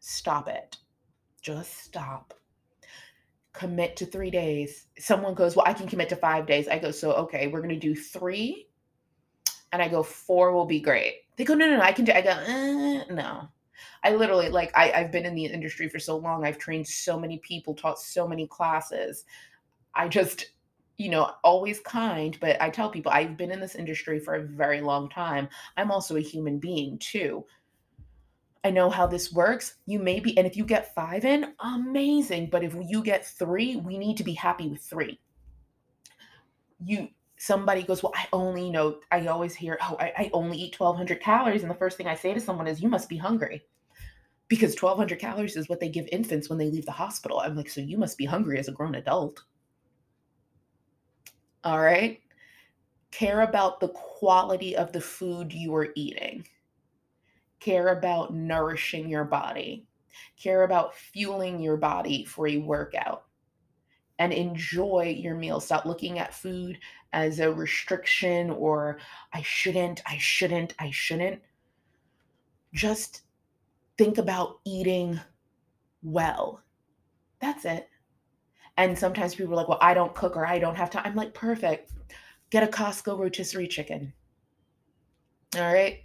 Stop 0.00 0.48
it. 0.48 0.76
Just 1.42 1.84
stop. 1.84 2.34
Commit 3.52 3.96
to 3.96 4.06
three 4.06 4.30
days. 4.30 4.86
Someone 4.98 5.34
goes, 5.34 5.54
Well, 5.56 5.66
I 5.66 5.72
can 5.72 5.88
commit 5.88 6.08
to 6.10 6.16
five 6.16 6.46
days. 6.46 6.68
I 6.68 6.78
go, 6.78 6.90
So, 6.90 7.12
okay, 7.12 7.46
we're 7.46 7.60
going 7.60 7.68
to 7.70 7.76
do 7.76 7.94
three. 7.94 8.68
And 9.72 9.82
I 9.82 9.88
go, 9.88 10.02
Four 10.02 10.52
will 10.52 10.66
be 10.66 10.80
great. 10.80 11.14
They 11.36 11.44
go, 11.44 11.54
No, 11.54 11.68
no, 11.68 11.76
no, 11.76 11.82
I 11.82 11.92
can 11.92 12.04
do 12.04 12.12
I 12.12 12.22
go, 12.22 12.30
uh, 12.30 13.12
No 13.12 13.48
I 14.04 14.14
literally 14.14 14.48
like 14.48 14.70
I, 14.76 14.92
I've 14.92 15.12
been 15.12 15.26
in 15.26 15.34
the 15.34 15.46
industry 15.46 15.88
for 15.88 15.98
so 15.98 16.16
long. 16.16 16.44
I've 16.44 16.58
trained 16.58 16.86
so 16.86 17.18
many 17.18 17.38
people, 17.38 17.74
taught 17.74 17.98
so 17.98 18.26
many 18.26 18.46
classes. 18.46 19.24
I 19.94 20.08
just, 20.08 20.52
you 20.96 21.10
know, 21.10 21.32
always 21.44 21.80
kind, 21.80 22.36
but 22.40 22.60
I 22.60 22.70
tell 22.70 22.90
people 22.90 23.12
I've 23.12 23.36
been 23.36 23.50
in 23.50 23.60
this 23.60 23.74
industry 23.74 24.20
for 24.20 24.34
a 24.34 24.42
very 24.42 24.80
long 24.80 25.08
time. 25.08 25.48
I'm 25.76 25.90
also 25.90 26.16
a 26.16 26.20
human 26.20 26.58
being 26.58 26.98
too. 26.98 27.44
I 28.64 28.70
know 28.70 28.90
how 28.90 29.06
this 29.06 29.32
works. 29.32 29.76
You 29.86 29.98
may 29.98 30.20
be, 30.20 30.36
and 30.36 30.46
if 30.46 30.56
you 30.56 30.64
get 30.64 30.94
five 30.94 31.24
in, 31.24 31.54
amazing. 31.60 32.50
But 32.50 32.64
if 32.64 32.74
you 32.88 33.02
get 33.02 33.26
three, 33.26 33.76
we 33.76 33.96
need 33.96 34.16
to 34.16 34.24
be 34.24 34.34
happy 34.34 34.68
with 34.68 34.82
three. 34.82 35.20
You 36.84 37.08
somebody 37.38 37.82
goes, 37.82 38.02
Well, 38.02 38.12
I 38.14 38.26
only 38.32 38.70
know, 38.70 38.98
I 39.10 39.26
always 39.26 39.54
hear, 39.54 39.78
Oh, 39.82 39.96
I, 39.98 40.12
I 40.16 40.30
only 40.32 40.58
eat 40.58 40.78
1200 40.78 41.20
calories. 41.20 41.62
And 41.62 41.70
the 41.70 41.76
first 41.76 41.96
thing 41.96 42.06
I 42.06 42.14
say 42.14 42.34
to 42.34 42.40
someone 42.40 42.66
is, 42.66 42.82
You 42.82 42.88
must 42.88 43.08
be 43.08 43.16
hungry 43.16 43.62
because 44.48 44.80
1200 44.80 45.18
calories 45.18 45.56
is 45.56 45.68
what 45.68 45.78
they 45.78 45.88
give 45.88 46.08
infants 46.10 46.48
when 46.48 46.58
they 46.58 46.70
leave 46.70 46.86
the 46.86 46.92
hospital. 46.92 47.40
I'm 47.40 47.54
like, 47.54 47.68
so 47.68 47.80
you 47.80 47.98
must 47.98 48.16
be 48.16 48.24
hungry 48.24 48.58
as 48.58 48.68
a 48.68 48.72
grown 48.72 48.94
adult. 48.94 49.44
All 51.64 51.80
right. 51.80 52.20
Care 53.10 53.42
about 53.42 53.80
the 53.80 53.88
quality 53.88 54.76
of 54.76 54.92
the 54.92 55.00
food 55.00 55.52
you 55.52 55.74
are 55.74 55.88
eating. 55.94 56.46
Care 57.60 57.88
about 57.88 58.34
nourishing 58.34 59.08
your 59.08 59.24
body. 59.24 59.86
Care 60.40 60.64
about 60.64 60.94
fueling 60.94 61.60
your 61.60 61.76
body 61.76 62.24
for 62.24 62.48
a 62.48 62.58
workout. 62.58 63.24
And 64.18 64.32
enjoy 64.32 65.16
your 65.18 65.36
meal. 65.36 65.60
Stop 65.60 65.84
looking 65.84 66.18
at 66.18 66.34
food 66.34 66.78
as 67.12 67.38
a 67.38 67.52
restriction 67.52 68.50
or 68.50 68.98
I 69.32 69.42
shouldn't, 69.42 70.02
I 70.06 70.18
shouldn't, 70.18 70.74
I 70.78 70.90
shouldn't. 70.90 71.40
Just 72.74 73.22
think 73.96 74.18
about 74.18 74.58
eating 74.64 75.20
well. 76.02 76.62
That's 77.40 77.64
it. 77.64 77.88
And 78.76 78.96
sometimes 78.96 79.34
people 79.34 79.52
are 79.52 79.56
like, 79.56 79.68
well, 79.68 79.78
I 79.80 79.94
don't 79.94 80.14
cook 80.14 80.36
or 80.36 80.46
I 80.46 80.58
don't 80.58 80.76
have 80.76 80.90
time. 80.90 81.02
I'm 81.04 81.16
like, 81.16 81.34
perfect. 81.34 81.92
Get 82.50 82.62
a 82.62 82.66
Costco 82.66 83.18
rotisserie 83.18 83.68
chicken. 83.68 84.12
All 85.56 85.72
right. 85.72 86.00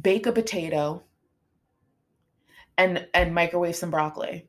Bake 0.00 0.26
a 0.26 0.32
potato 0.32 1.02
and 2.76 3.06
and 3.12 3.34
microwave 3.34 3.76
some 3.76 3.90
broccoli. 3.90 4.48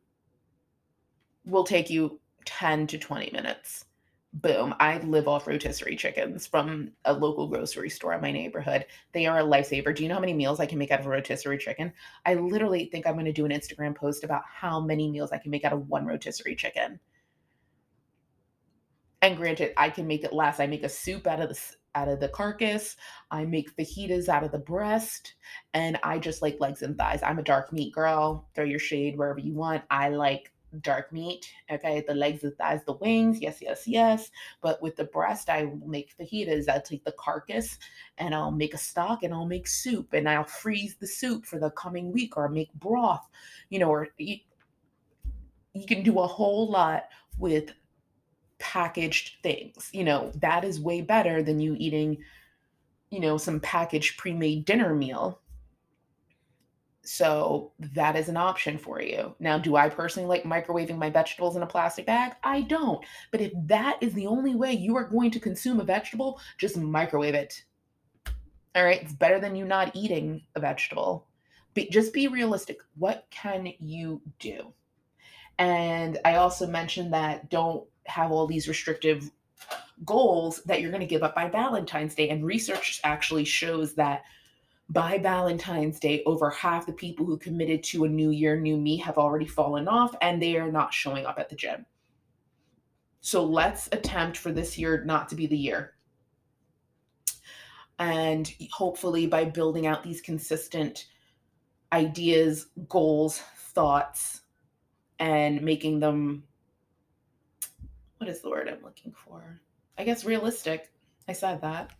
Will 1.45 1.63
take 1.63 1.89
you 1.89 2.19
10 2.45 2.87
to 2.87 2.97
20 2.97 3.31
minutes 3.31 3.85
boom, 4.33 4.75
I 4.79 4.99
live 4.99 5.27
off 5.27 5.47
rotisserie 5.47 5.95
chickens 5.95 6.45
from 6.45 6.91
a 7.05 7.13
local 7.13 7.47
grocery 7.47 7.89
store 7.89 8.13
in 8.13 8.21
my 8.21 8.31
neighborhood. 8.31 8.85
They 9.11 9.25
are 9.25 9.39
a 9.39 9.43
lifesaver. 9.43 9.95
Do 9.95 10.03
you 10.03 10.09
know 10.09 10.15
how 10.15 10.21
many 10.21 10.33
meals 10.33 10.59
I 10.59 10.65
can 10.65 10.77
make 10.77 10.91
out 10.91 10.99
of 10.99 11.07
a 11.07 11.09
rotisserie 11.09 11.57
chicken? 11.57 11.91
I 12.25 12.35
literally 12.35 12.85
think 12.85 13.07
I'm 13.07 13.13
going 13.13 13.25
to 13.25 13.33
do 13.33 13.45
an 13.45 13.51
Instagram 13.51 13.95
post 13.95 14.23
about 14.23 14.43
how 14.45 14.79
many 14.79 15.09
meals 15.09 15.31
I 15.31 15.39
can 15.39 15.51
make 15.51 15.65
out 15.65 15.73
of 15.73 15.87
one 15.89 16.05
rotisserie 16.05 16.55
chicken. 16.55 16.99
And 19.21 19.35
granted, 19.35 19.73
I 19.75 19.89
can 19.89 20.07
make 20.07 20.23
it 20.23 20.31
last. 20.31 20.59
I 20.59 20.67
make 20.67 20.83
a 20.83 20.89
soup 20.89 21.27
out 21.27 21.41
of 21.41 21.49
the 21.49 21.59
out 21.95 22.07
of 22.07 22.19
the 22.19 22.29
carcass. 22.29 22.95
I 23.31 23.45
make 23.45 23.75
fajitas 23.75 24.29
out 24.29 24.43
of 24.43 24.51
the 24.51 24.59
breast, 24.59 25.33
and 25.73 25.99
I 26.03 26.19
just 26.19 26.41
like 26.41 26.59
legs 26.59 26.83
and 26.83 26.97
thighs. 26.97 27.21
I'm 27.23 27.39
a 27.39 27.43
dark 27.43 27.73
meat 27.73 27.93
girl. 27.93 28.47
Throw 28.55 28.63
your 28.63 28.79
shade 28.79 29.17
wherever 29.17 29.39
you 29.39 29.53
want. 29.53 29.83
I 29.89 30.09
like 30.09 30.53
dark 30.81 31.11
meat. 31.11 31.51
Okay, 31.71 32.03
the 32.07 32.13
legs, 32.13 32.41
the 32.41 32.51
thighs, 32.51 32.81
the 32.85 32.93
wings. 32.93 33.39
Yes, 33.39 33.59
yes, 33.61 33.87
yes. 33.87 34.31
But 34.61 34.81
with 34.81 34.95
the 34.95 35.05
breast, 35.05 35.49
I 35.49 35.71
make 35.85 36.15
fajitas. 36.17 36.69
I'll 36.69 36.81
take 36.81 37.03
the 37.03 37.13
carcass 37.13 37.77
and 38.17 38.33
I'll 38.33 38.51
make 38.51 38.73
a 38.73 38.77
stock 38.77 39.23
and 39.23 39.33
I'll 39.33 39.45
make 39.45 39.67
soup 39.67 40.13
and 40.13 40.29
I'll 40.29 40.43
freeze 40.43 40.95
the 40.95 41.07
soup 41.07 41.45
for 41.45 41.59
the 41.59 41.71
coming 41.71 42.11
week 42.11 42.37
or 42.37 42.49
make 42.49 42.73
broth, 42.73 43.27
you 43.69 43.79
know, 43.79 43.89
or 43.89 44.09
you, 44.17 44.37
you 45.73 45.85
can 45.85 46.03
do 46.03 46.19
a 46.19 46.27
whole 46.27 46.69
lot 46.69 47.05
with 47.37 47.71
packaged 48.59 49.41
things. 49.41 49.89
You 49.93 50.03
know, 50.03 50.31
that 50.35 50.63
is 50.63 50.79
way 50.79 51.01
better 51.01 51.41
than 51.41 51.59
you 51.59 51.75
eating, 51.79 52.17
you 53.09 53.19
know, 53.19 53.37
some 53.37 53.59
packaged 53.59 54.17
pre 54.17 54.33
made 54.33 54.65
dinner 54.65 54.93
meal 54.93 55.41
So 57.01 57.71
that 57.79 58.15
is 58.15 58.29
an 58.29 58.37
option 58.37 58.77
for 58.77 59.01
you. 59.01 59.33
Now, 59.39 59.57
do 59.57 59.75
I 59.75 59.89
personally 59.89 60.27
like 60.27 60.43
microwaving 60.43 60.97
my 60.97 61.09
vegetables 61.09 61.55
in 61.55 61.63
a 61.63 61.67
plastic 61.67 62.05
bag? 62.05 62.33
I 62.43 62.61
don't. 62.61 63.03
But 63.31 63.41
if 63.41 63.51
that 63.65 63.97
is 64.01 64.13
the 64.13 64.27
only 64.27 64.53
way 64.53 64.73
you 64.73 64.95
are 64.95 65.05
going 65.05 65.31
to 65.31 65.39
consume 65.39 65.79
a 65.79 65.85
vegetable, 65.85 66.39
just 66.57 66.77
microwave 66.77 67.35
it. 67.35 67.63
All 68.75 68.83
right. 68.83 69.01
It's 69.01 69.13
better 69.13 69.39
than 69.39 69.55
you 69.55 69.65
not 69.65 69.95
eating 69.95 70.43
a 70.55 70.59
vegetable. 70.59 71.25
But 71.73 71.89
just 71.89 72.13
be 72.13 72.27
realistic. 72.27 72.77
What 72.97 73.25
can 73.31 73.73
you 73.79 74.21
do? 74.39 74.73
And 75.57 76.17
I 76.25 76.35
also 76.35 76.67
mentioned 76.67 77.13
that 77.13 77.49
don't 77.49 77.87
have 78.05 78.31
all 78.31 78.45
these 78.45 78.67
restrictive 78.67 79.31
goals 80.05 80.61
that 80.63 80.81
you're 80.81 80.91
going 80.91 81.01
to 81.01 81.07
give 81.07 81.23
up 81.23 81.35
by 81.35 81.49
Valentine's 81.49 82.15
Day. 82.15 82.29
And 82.29 82.45
research 82.45 83.01
actually 83.03 83.45
shows 83.45 83.93
that 83.95 84.23
by 84.89 85.17
Valentine's 85.19 85.99
Day, 85.99 86.23
over 86.25 86.49
half 86.49 86.85
the 86.85 86.93
people 86.93 87.25
who 87.25 87.37
committed 87.37 87.83
to 87.83 88.05
a 88.05 88.09
new 88.09 88.31
year, 88.31 88.59
new 88.59 88.77
me 88.77 88.97
have 88.97 89.17
already 89.17 89.45
fallen 89.45 89.87
off 89.87 90.15
and 90.21 90.41
they 90.41 90.57
are 90.57 90.71
not 90.71 90.93
showing 90.93 91.25
up 91.25 91.37
at 91.37 91.49
the 91.49 91.55
gym. 91.55 91.85
So 93.21 93.43
let's 93.43 93.87
attempt 93.91 94.37
for 94.37 94.51
this 94.51 94.77
year 94.77 95.03
not 95.05 95.29
to 95.29 95.35
be 95.35 95.45
the 95.45 95.57
year. 95.57 95.93
And 97.99 98.51
hopefully, 98.71 99.27
by 99.27 99.43
building 99.43 99.85
out 99.85 100.03
these 100.03 100.21
consistent 100.21 101.07
ideas, 101.91 102.67
goals, 102.87 103.39
thoughts, 103.57 104.41
and 105.19 105.61
making 105.61 105.99
them 105.99 106.43
what 108.19 108.29
is 108.29 108.41
the 108.41 108.49
word 108.49 108.67
I'm 108.67 108.83
looking 108.83 109.13
for? 109.13 109.59
I 109.97 110.03
guess 110.03 110.25
realistic. 110.25 110.91
I 111.27 111.33
said 111.33 111.61
that. 111.61 111.91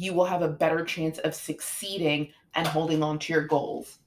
You 0.00 0.14
will 0.14 0.24
have 0.24 0.40
a 0.40 0.48
better 0.48 0.82
chance 0.82 1.18
of 1.18 1.34
succeeding 1.34 2.32
and 2.54 2.66
holding 2.66 3.02
on 3.02 3.18
to 3.18 3.34
your 3.34 3.46
goals. 3.46 3.98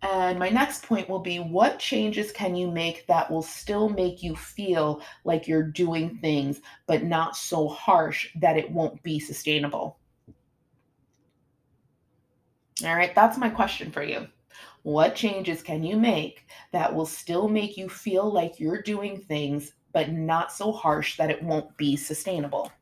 And 0.00 0.38
my 0.38 0.48
next 0.48 0.82
point 0.82 1.10
will 1.10 1.18
be 1.18 1.40
what 1.40 1.78
changes 1.78 2.32
can 2.32 2.56
you 2.56 2.70
make 2.70 3.06
that 3.08 3.30
will 3.30 3.42
still 3.42 3.90
make 3.90 4.22
you 4.22 4.34
feel 4.34 5.02
like 5.24 5.46
you're 5.46 5.62
doing 5.62 6.16
things, 6.22 6.62
but 6.86 7.04
not 7.04 7.36
so 7.36 7.68
harsh 7.68 8.28
that 8.36 8.56
it 8.56 8.70
won't 8.70 9.02
be 9.02 9.20
sustainable? 9.20 9.98
All 12.82 12.94
right, 12.96 13.14
that's 13.14 13.36
my 13.36 13.50
question 13.50 13.92
for 13.92 14.02
you. 14.02 14.26
What 14.84 15.14
changes 15.14 15.62
can 15.62 15.84
you 15.84 15.98
make 15.98 16.46
that 16.72 16.94
will 16.94 17.04
still 17.04 17.46
make 17.46 17.76
you 17.76 17.90
feel 17.90 18.32
like 18.32 18.58
you're 18.58 18.80
doing 18.80 19.20
things, 19.20 19.74
but 19.92 20.10
not 20.10 20.50
so 20.50 20.72
harsh 20.72 21.18
that 21.18 21.28
it 21.28 21.42
won't 21.42 21.76
be 21.76 21.94
sustainable? 21.94 22.72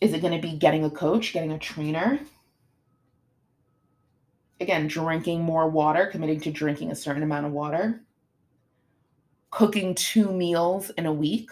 Is 0.00 0.12
it 0.12 0.20
going 0.20 0.40
to 0.40 0.46
be 0.46 0.56
getting 0.56 0.84
a 0.84 0.90
coach, 0.90 1.32
getting 1.32 1.52
a 1.52 1.58
trainer? 1.58 2.20
Again, 4.60 4.88
drinking 4.88 5.42
more 5.42 5.68
water, 5.68 6.06
committing 6.06 6.40
to 6.40 6.50
drinking 6.50 6.90
a 6.90 6.96
certain 6.96 7.22
amount 7.22 7.46
of 7.46 7.52
water, 7.52 8.02
cooking 9.50 9.94
two 9.94 10.32
meals 10.32 10.90
in 10.90 11.06
a 11.06 11.12
week. 11.12 11.50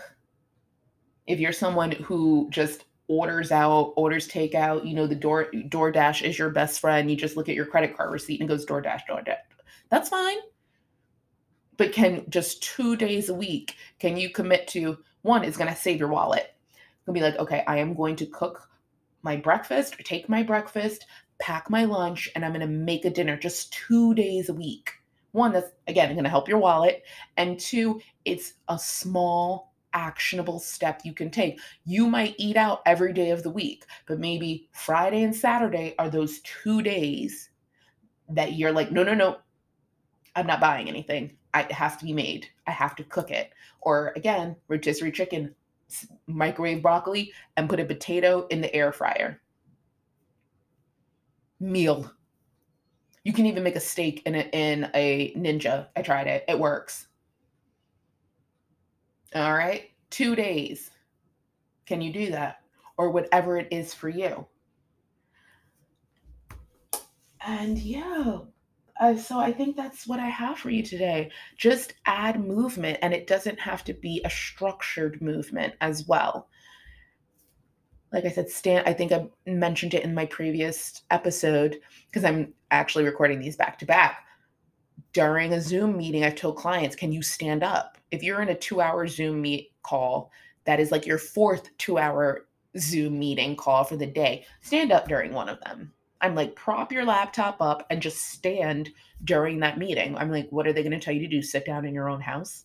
If 1.26 1.40
you're 1.40 1.52
someone 1.52 1.92
who 1.92 2.48
just 2.50 2.84
orders 3.08 3.50
out, 3.50 3.94
orders 3.96 4.28
takeout, 4.28 4.86
you 4.86 4.94
know, 4.94 5.06
the 5.06 5.14
door 5.14 5.48
DoorDash 5.52 6.22
is 6.22 6.38
your 6.38 6.50
best 6.50 6.80
friend. 6.80 7.10
You 7.10 7.16
just 7.16 7.36
look 7.36 7.48
at 7.48 7.54
your 7.54 7.66
credit 7.66 7.96
card 7.96 8.12
receipt 8.12 8.40
and 8.40 8.48
it 8.48 8.52
goes 8.52 8.66
DoorDash, 8.66 9.02
DoorDash. 9.10 9.36
That's 9.90 10.08
fine. 10.08 10.36
But 11.78 11.92
can 11.92 12.24
just 12.28 12.62
two 12.62 12.96
days 12.96 13.28
a 13.28 13.34
week, 13.34 13.76
can 13.98 14.16
you 14.16 14.30
commit 14.30 14.68
to 14.68 14.98
one 15.22 15.42
going 15.42 15.70
to 15.70 15.76
save 15.76 15.98
your 15.98 16.08
wallet? 16.08 16.54
Gonna 17.08 17.14
be 17.14 17.22
like, 17.22 17.38
okay, 17.38 17.64
I 17.66 17.78
am 17.78 17.94
going 17.94 18.16
to 18.16 18.26
cook 18.26 18.68
my 19.22 19.34
breakfast, 19.34 19.96
take 20.04 20.28
my 20.28 20.42
breakfast, 20.42 21.06
pack 21.40 21.70
my 21.70 21.86
lunch, 21.86 22.28
and 22.34 22.44
I'm 22.44 22.52
gonna 22.52 22.66
make 22.66 23.06
a 23.06 23.10
dinner 23.10 23.34
just 23.34 23.72
two 23.72 24.12
days 24.12 24.50
a 24.50 24.54
week. 24.54 24.92
One, 25.32 25.52
that's 25.52 25.70
again 25.86 26.14
gonna 26.14 26.28
help 26.28 26.50
your 26.50 26.58
wallet. 26.58 27.04
And 27.38 27.58
two, 27.58 27.98
it's 28.26 28.52
a 28.68 28.78
small 28.78 29.72
actionable 29.94 30.58
step 30.58 31.00
you 31.02 31.14
can 31.14 31.30
take. 31.30 31.60
You 31.86 32.06
might 32.08 32.34
eat 32.36 32.58
out 32.58 32.82
every 32.84 33.14
day 33.14 33.30
of 33.30 33.42
the 33.42 33.48
week, 33.50 33.86
but 34.06 34.18
maybe 34.18 34.68
Friday 34.72 35.22
and 35.22 35.34
Saturday 35.34 35.94
are 35.98 36.10
those 36.10 36.40
two 36.40 36.82
days 36.82 37.48
that 38.28 38.52
you're 38.52 38.72
like, 38.72 38.92
no, 38.92 39.02
no, 39.02 39.14
no, 39.14 39.38
I'm 40.36 40.46
not 40.46 40.60
buying 40.60 40.90
anything. 40.90 41.38
I, 41.54 41.62
it 41.62 41.72
has 41.72 41.96
to 41.96 42.04
be 42.04 42.12
made. 42.12 42.48
I 42.66 42.72
have 42.72 42.94
to 42.96 43.04
cook 43.04 43.30
it. 43.30 43.50
Or 43.80 44.12
again, 44.14 44.56
rotisserie 44.68 45.10
chicken, 45.10 45.54
microwave 46.26 46.82
broccoli, 46.82 47.32
and 47.56 47.68
put 47.68 47.80
a 47.80 47.84
potato 47.84 48.46
in 48.48 48.60
the 48.60 48.74
air 48.74 48.92
fryer. 48.92 49.40
Meal. 51.60 52.10
You 53.24 53.32
can 53.32 53.46
even 53.46 53.62
make 53.62 53.76
a 53.76 53.80
steak 53.80 54.22
in 54.26 54.34
a, 54.34 54.48
in 54.52 54.90
a 54.94 55.32
Ninja. 55.34 55.88
I 55.96 56.02
tried 56.02 56.26
it. 56.26 56.44
It 56.48 56.58
works. 56.58 57.08
All 59.34 59.54
right. 59.54 59.90
Two 60.10 60.34
days. 60.34 60.90
Can 61.84 62.00
you 62.00 62.12
do 62.12 62.30
that? 62.30 62.60
Or 62.96 63.10
whatever 63.10 63.58
it 63.58 63.68
is 63.70 63.92
for 63.92 64.08
you. 64.08 64.46
And 67.40 67.78
yeah, 67.78 68.38
uh, 68.98 69.16
so 69.16 69.38
I 69.38 69.52
think 69.52 69.76
that's 69.76 70.06
what 70.06 70.18
I 70.18 70.26
have 70.26 70.58
for 70.58 70.70
you 70.70 70.82
today. 70.82 71.30
Just 71.56 71.94
add 72.06 72.44
movement, 72.44 72.98
and 73.00 73.14
it 73.14 73.26
doesn't 73.26 73.60
have 73.60 73.84
to 73.84 73.94
be 73.94 74.20
a 74.24 74.30
structured 74.30 75.22
movement 75.22 75.74
as 75.80 76.06
well. 76.08 76.48
Like 78.12 78.24
I 78.24 78.30
said, 78.30 78.50
stand. 78.50 78.88
I 78.88 78.92
think 78.92 79.12
I 79.12 79.28
mentioned 79.46 79.94
it 79.94 80.02
in 80.02 80.14
my 80.14 80.26
previous 80.26 81.02
episode 81.10 81.78
because 82.06 82.24
I'm 82.24 82.54
actually 82.70 83.04
recording 83.04 83.38
these 83.38 83.56
back 83.56 83.78
to 83.80 83.86
back. 83.86 84.24
During 85.12 85.52
a 85.52 85.60
Zoom 85.60 85.96
meeting, 85.96 86.24
I've 86.24 86.34
told 86.34 86.56
clients, 86.56 86.96
"Can 86.96 87.12
you 87.12 87.22
stand 87.22 87.62
up?" 87.62 87.98
If 88.10 88.22
you're 88.22 88.42
in 88.42 88.48
a 88.48 88.54
two-hour 88.54 89.06
Zoom 89.06 89.42
meet 89.42 89.70
call, 89.82 90.32
that 90.64 90.80
is 90.80 90.90
like 90.90 91.06
your 91.06 91.18
fourth 91.18 91.76
two-hour 91.78 92.46
Zoom 92.78 93.18
meeting 93.18 93.54
call 93.54 93.84
for 93.84 93.96
the 93.96 94.06
day. 94.06 94.44
Stand 94.60 94.90
up 94.90 95.06
during 95.06 95.32
one 95.32 95.48
of 95.48 95.60
them 95.60 95.92
I'm 96.20 96.34
like, 96.34 96.56
prop 96.56 96.92
your 96.92 97.04
laptop 97.04 97.60
up 97.60 97.86
and 97.90 98.02
just 98.02 98.30
stand 98.30 98.90
during 99.24 99.60
that 99.60 99.78
meeting. 99.78 100.16
I'm 100.16 100.30
like, 100.30 100.48
what 100.50 100.66
are 100.66 100.72
they 100.72 100.82
going 100.82 100.92
to 100.92 100.98
tell 100.98 101.14
you 101.14 101.20
to 101.20 101.28
do? 101.28 101.42
Sit 101.42 101.64
down 101.64 101.84
in 101.84 101.94
your 101.94 102.08
own 102.08 102.20
house? 102.20 102.64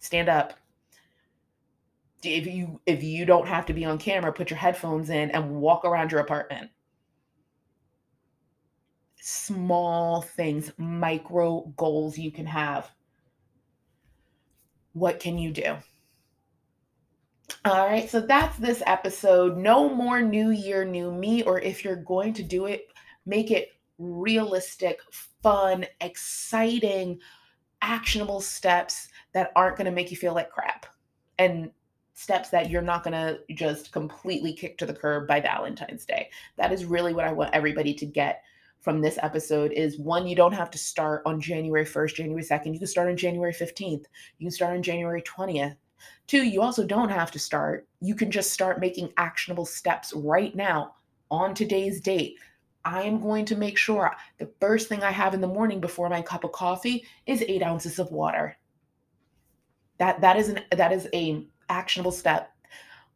Stand 0.00 0.28
up. 0.28 0.54
If 2.22 2.46
you 2.46 2.80
if 2.86 3.02
you 3.02 3.26
don't 3.26 3.48
have 3.48 3.66
to 3.66 3.74
be 3.74 3.84
on 3.84 3.98
camera, 3.98 4.32
put 4.32 4.50
your 4.50 4.58
headphones 4.58 5.10
in 5.10 5.30
and 5.30 5.56
walk 5.56 5.84
around 5.84 6.10
your 6.10 6.20
apartment. 6.20 6.70
Small 9.20 10.22
things, 10.22 10.72
micro 10.78 11.72
goals 11.76 12.18
you 12.18 12.30
can 12.30 12.46
have. 12.46 12.90
What 14.92 15.20
can 15.20 15.38
you 15.38 15.50
do? 15.52 15.76
All 17.66 17.86
right, 17.86 18.10
so 18.10 18.20
that's 18.20 18.58
this 18.58 18.82
episode. 18.84 19.56
No 19.56 19.88
more 19.88 20.20
new 20.20 20.50
year, 20.50 20.84
new 20.84 21.10
me, 21.10 21.42
or 21.44 21.58
if 21.60 21.82
you're 21.82 21.96
going 21.96 22.34
to 22.34 22.42
do 22.42 22.66
it, 22.66 22.88
make 23.24 23.50
it 23.50 23.70
realistic, 23.98 25.00
fun, 25.42 25.86
exciting, 26.02 27.20
actionable 27.80 28.42
steps 28.42 29.08
that 29.32 29.50
aren't 29.56 29.78
going 29.78 29.86
to 29.86 29.92
make 29.92 30.10
you 30.10 30.16
feel 30.18 30.34
like 30.34 30.50
crap 30.50 30.84
and 31.38 31.70
steps 32.12 32.50
that 32.50 32.68
you're 32.68 32.82
not 32.82 33.02
going 33.02 33.12
to 33.12 33.40
just 33.54 33.92
completely 33.92 34.52
kick 34.52 34.76
to 34.76 34.84
the 34.84 34.92
curb 34.92 35.26
by 35.26 35.40
Valentine's 35.40 36.04
Day. 36.04 36.28
That 36.58 36.70
is 36.70 36.84
really 36.84 37.14
what 37.14 37.24
I 37.24 37.32
want 37.32 37.54
everybody 37.54 37.94
to 37.94 38.04
get 38.04 38.42
from 38.82 39.00
this 39.00 39.18
episode 39.22 39.72
is 39.72 39.98
one 39.98 40.26
you 40.26 40.36
don't 40.36 40.52
have 40.52 40.70
to 40.70 40.78
start 40.78 41.22
on 41.24 41.40
January 41.40 41.86
1st, 41.86 42.14
January 42.14 42.42
2nd. 42.42 42.74
You 42.74 42.78
can 42.78 42.86
start 42.86 43.08
on 43.08 43.16
January 43.16 43.54
15th. 43.54 44.04
You 44.38 44.46
can 44.46 44.50
start 44.50 44.76
on 44.76 44.82
January 44.82 45.22
20th. 45.22 45.76
Two, 46.26 46.42
you 46.42 46.62
also 46.62 46.84
don't 46.86 47.10
have 47.10 47.30
to 47.32 47.38
start. 47.38 47.86
You 48.00 48.14
can 48.14 48.30
just 48.30 48.52
start 48.52 48.80
making 48.80 49.12
actionable 49.16 49.66
steps 49.66 50.12
right 50.14 50.54
now 50.54 50.94
on 51.30 51.54
today's 51.54 52.00
date. 52.00 52.38
I 52.84 53.02
am 53.02 53.20
going 53.20 53.44
to 53.46 53.56
make 53.56 53.78
sure 53.78 54.14
the 54.38 54.50
first 54.60 54.88
thing 54.88 55.02
I 55.02 55.10
have 55.10 55.34
in 55.34 55.40
the 55.40 55.46
morning 55.46 55.80
before 55.80 56.08
my 56.08 56.22
cup 56.22 56.44
of 56.44 56.52
coffee 56.52 57.04
is 57.26 57.42
eight 57.46 57.62
ounces 57.62 57.98
of 57.98 58.12
water. 58.12 58.56
That 59.98 60.20
that 60.20 60.36
is 60.36 60.48
an 60.48 60.60
that 60.70 60.92
is 60.92 61.08
a 61.14 61.46
actionable 61.68 62.12
step. 62.12 62.50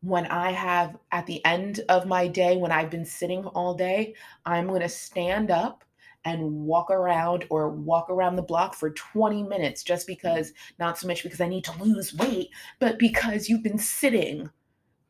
When 0.01 0.27
I 0.27 0.53
have 0.53 0.96
at 1.11 1.27
the 1.27 1.44
end 1.44 1.81
of 1.88 2.07
my 2.07 2.29
day, 2.29 2.57
when 2.57 2.72
I've 2.72 2.90
been 2.90 3.05
sitting 3.05 3.44
all 3.46 3.74
day, 3.74 4.14
I'm 4.46 4.68
going 4.68 4.81
to 4.81 4.88
stand 4.88 5.51
up 5.51 5.85
and 6.24 6.42
walk 6.42 6.90
around 6.90 7.46
or 7.50 7.70
walk 7.70 8.11
around 8.11 8.37
the 8.37 8.42
block 8.42 8.74
for 8.74 8.90
20 8.90 9.42
minutes 9.44 9.83
just 9.83 10.07
because, 10.07 10.52
not 10.78 10.98
so 10.98 11.07
much 11.07 11.22
because 11.22 11.40
I 11.40 11.48
need 11.48 11.64
to 11.64 11.83
lose 11.83 12.14
weight, 12.14 12.50
but 12.78 12.98
because 12.98 13.48
you've 13.48 13.62
been 13.62 13.78
sitting 13.78 14.50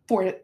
for, 0.07 0.35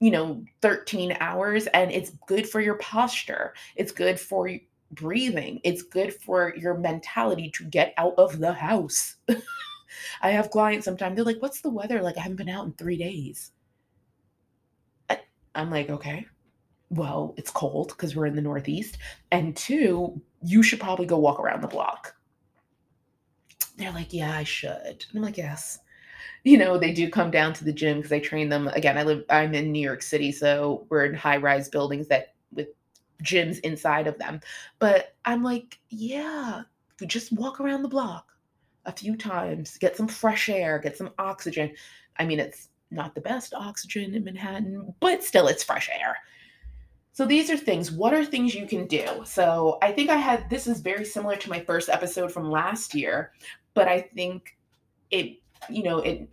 you 0.00 0.10
know, 0.10 0.44
13 0.62 1.16
hours 1.20 1.66
and 1.68 1.90
it's 1.90 2.10
good 2.26 2.48
for 2.48 2.60
your 2.60 2.76
posture. 2.76 3.54
It's 3.76 3.92
good 3.92 4.18
for 4.18 4.50
breathing. 4.90 5.60
It's 5.64 5.82
good 5.82 6.14
for 6.14 6.54
your 6.56 6.76
mentality 6.78 7.50
to 7.54 7.64
get 7.64 7.94
out 7.96 8.14
of 8.18 8.38
the 8.38 8.52
house. 8.52 9.16
I 10.22 10.30
have 10.30 10.50
clients 10.50 10.84
sometimes, 10.84 11.16
they're 11.16 11.24
like, 11.24 11.42
What's 11.42 11.60
the 11.60 11.70
weather 11.70 12.02
like? 12.02 12.18
I 12.18 12.22
haven't 12.22 12.36
been 12.36 12.48
out 12.48 12.66
in 12.66 12.72
three 12.72 12.96
days. 12.96 13.52
I'm 15.54 15.70
like, 15.70 15.90
Okay, 15.90 16.26
well, 16.90 17.34
it's 17.36 17.50
cold 17.50 17.88
because 17.88 18.16
we're 18.16 18.26
in 18.26 18.36
the 18.36 18.42
Northeast. 18.42 18.98
And 19.30 19.56
two, 19.56 20.20
you 20.42 20.62
should 20.62 20.80
probably 20.80 21.06
go 21.06 21.18
walk 21.18 21.40
around 21.40 21.60
the 21.60 21.68
block. 21.68 22.14
They're 23.76 23.92
like, 23.92 24.12
yeah, 24.12 24.36
I 24.36 24.44
should. 24.44 24.72
And 24.72 25.16
I'm 25.16 25.22
like, 25.22 25.36
yes. 25.36 25.78
You 26.44 26.58
know, 26.58 26.78
they 26.78 26.92
do 26.92 27.10
come 27.10 27.30
down 27.30 27.52
to 27.54 27.64
the 27.64 27.72
gym 27.72 27.98
because 27.98 28.12
I 28.12 28.20
train 28.20 28.48
them. 28.48 28.68
Again, 28.68 28.96
I 28.96 29.02
live, 29.02 29.24
I'm 29.30 29.54
in 29.54 29.70
New 29.70 29.84
York 29.84 30.02
City, 30.02 30.32
so 30.32 30.86
we're 30.88 31.04
in 31.04 31.14
high 31.14 31.36
rise 31.36 31.68
buildings 31.68 32.08
that 32.08 32.34
with 32.52 32.68
gyms 33.22 33.60
inside 33.60 34.06
of 34.06 34.18
them. 34.18 34.40
But 34.78 35.14
I'm 35.24 35.42
like, 35.42 35.78
yeah, 35.90 36.62
just 37.06 37.32
walk 37.32 37.60
around 37.60 37.82
the 37.82 37.88
block 37.88 38.32
a 38.86 38.92
few 38.92 39.16
times, 39.16 39.76
get 39.78 39.96
some 39.96 40.08
fresh 40.08 40.48
air, 40.48 40.78
get 40.78 40.96
some 40.96 41.10
oxygen. 41.18 41.72
I 42.18 42.24
mean, 42.24 42.40
it's 42.40 42.68
not 42.90 43.14
the 43.14 43.20
best 43.20 43.52
oxygen 43.54 44.14
in 44.14 44.24
Manhattan, 44.24 44.94
but 45.00 45.22
still, 45.22 45.46
it's 45.48 45.62
fresh 45.62 45.90
air. 45.92 46.16
So 47.18 47.26
these 47.26 47.50
are 47.50 47.56
things. 47.56 47.90
What 47.90 48.14
are 48.14 48.24
things 48.24 48.54
you 48.54 48.64
can 48.64 48.86
do? 48.86 49.04
So 49.24 49.78
I 49.82 49.90
think 49.90 50.08
I 50.08 50.14
had 50.14 50.48
this 50.48 50.68
is 50.68 50.78
very 50.78 51.04
similar 51.04 51.34
to 51.34 51.50
my 51.50 51.58
first 51.58 51.88
episode 51.88 52.30
from 52.30 52.48
last 52.48 52.94
year, 52.94 53.32
but 53.74 53.88
I 53.88 54.02
think 54.02 54.56
it, 55.10 55.40
you 55.68 55.82
know, 55.82 55.98
it 55.98 56.32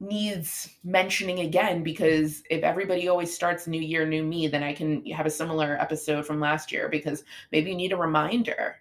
needs 0.00 0.68
mentioning 0.82 1.38
again 1.38 1.84
because 1.84 2.42
if 2.50 2.64
everybody 2.64 3.06
always 3.06 3.32
starts 3.32 3.68
new 3.68 3.80
year, 3.80 4.04
new 4.04 4.24
me, 4.24 4.48
then 4.48 4.64
I 4.64 4.72
can 4.72 5.06
have 5.12 5.26
a 5.26 5.30
similar 5.30 5.80
episode 5.80 6.26
from 6.26 6.40
last 6.40 6.72
year 6.72 6.88
because 6.88 7.22
maybe 7.52 7.70
you 7.70 7.76
need 7.76 7.92
a 7.92 7.96
reminder. 7.96 8.78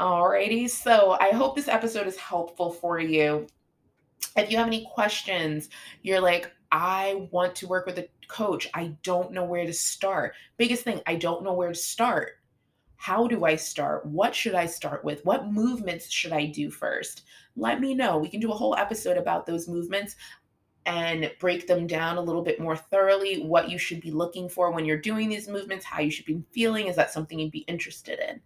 Alrighty, 0.00 0.70
so 0.70 1.18
I 1.20 1.32
hope 1.32 1.54
this 1.54 1.68
episode 1.68 2.06
is 2.06 2.16
helpful 2.16 2.70
for 2.70 2.98
you. 2.98 3.46
If 4.38 4.50
you 4.50 4.56
have 4.56 4.68
any 4.68 4.88
questions, 4.94 5.68
you're 6.00 6.22
like, 6.22 6.50
I 6.72 7.28
want 7.30 7.54
to 7.56 7.68
work 7.68 7.86
with 7.86 7.98
a 7.98 8.08
coach. 8.28 8.68
I 8.74 8.96
don't 9.02 9.32
know 9.32 9.44
where 9.44 9.66
to 9.66 9.72
start. 9.72 10.34
Biggest 10.56 10.84
thing, 10.84 11.00
I 11.06 11.16
don't 11.16 11.42
know 11.42 11.54
where 11.54 11.68
to 11.68 11.74
start. 11.74 12.38
How 12.96 13.26
do 13.26 13.44
I 13.44 13.56
start? 13.56 14.06
What 14.06 14.34
should 14.34 14.54
I 14.54 14.66
start 14.66 15.04
with? 15.04 15.24
What 15.24 15.52
movements 15.52 16.10
should 16.10 16.32
I 16.32 16.46
do 16.46 16.70
first? 16.70 17.24
Let 17.56 17.80
me 17.80 17.94
know. 17.94 18.18
We 18.18 18.28
can 18.28 18.40
do 18.40 18.52
a 18.52 18.56
whole 18.56 18.74
episode 18.74 19.16
about 19.16 19.46
those 19.46 19.68
movements 19.68 20.16
and 20.86 21.30
break 21.40 21.66
them 21.66 21.86
down 21.86 22.16
a 22.16 22.22
little 22.22 22.42
bit 22.42 22.60
more 22.60 22.76
thoroughly. 22.76 23.42
What 23.42 23.68
you 23.68 23.76
should 23.76 24.00
be 24.00 24.10
looking 24.10 24.48
for 24.48 24.70
when 24.70 24.84
you're 24.84 24.96
doing 24.96 25.28
these 25.28 25.48
movements, 25.48 25.84
how 25.84 26.00
you 26.00 26.10
should 26.10 26.26
be 26.26 26.42
feeling. 26.52 26.86
Is 26.86 26.96
that 26.96 27.12
something 27.12 27.38
you'd 27.38 27.50
be 27.50 27.60
interested 27.60 28.18
in? 28.18 28.40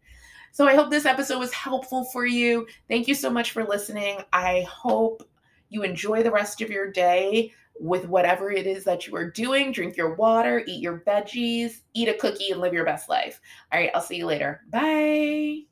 So 0.53 0.67
I 0.67 0.75
hope 0.75 0.91
this 0.91 1.07
episode 1.07 1.39
was 1.39 1.53
helpful 1.53 2.05
for 2.05 2.27
you. 2.27 2.67
Thank 2.89 3.07
you 3.07 3.15
so 3.15 3.31
much 3.31 3.53
for 3.53 3.65
listening. 3.65 4.19
I 4.33 4.67
hope 4.69 5.23
you 5.69 5.85
enjoy 5.85 6.23
the 6.23 6.31
rest 6.33 6.61
of 6.61 6.71
your 6.71 6.91
day 6.91 7.53
with 7.81 8.07
whatever 8.07 8.51
it 8.51 8.67
is 8.67 8.85
that 8.85 9.07
you 9.07 9.17
are 9.17 9.31
doing. 9.31 9.73
Drink 9.73 9.97
your 9.97 10.15
water, 10.15 10.63
eat 10.67 10.83
your 10.83 11.01
veggies, 11.01 11.81
eat 11.95 12.09
a 12.09 12.15
cookie, 12.15 12.51
and 12.51 12.61
live 12.61 12.75
your 12.75 12.85
best 12.85 13.09
life. 13.09 13.41
All 13.73 13.81
right, 13.81 13.91
I'll 13.95 14.03
see 14.03 14.17
you 14.17 14.27
later. 14.27 14.61
Bye. 14.71 15.63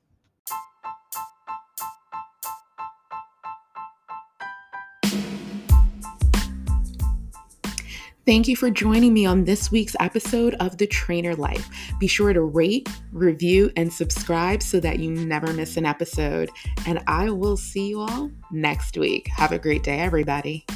Thank 8.28 8.46
you 8.46 8.56
for 8.56 8.68
joining 8.68 9.14
me 9.14 9.24
on 9.24 9.44
this 9.44 9.70
week's 9.70 9.96
episode 10.00 10.52
of 10.60 10.76
The 10.76 10.86
Trainer 10.86 11.34
Life. 11.34 11.66
Be 11.98 12.06
sure 12.06 12.34
to 12.34 12.42
rate, 12.42 12.86
review, 13.10 13.72
and 13.74 13.90
subscribe 13.90 14.62
so 14.62 14.80
that 14.80 14.98
you 14.98 15.10
never 15.10 15.50
miss 15.54 15.78
an 15.78 15.86
episode. 15.86 16.50
And 16.86 17.02
I 17.06 17.30
will 17.30 17.56
see 17.56 17.88
you 17.88 18.02
all 18.02 18.30
next 18.50 18.98
week. 18.98 19.28
Have 19.28 19.52
a 19.52 19.58
great 19.58 19.82
day, 19.82 20.00
everybody. 20.00 20.66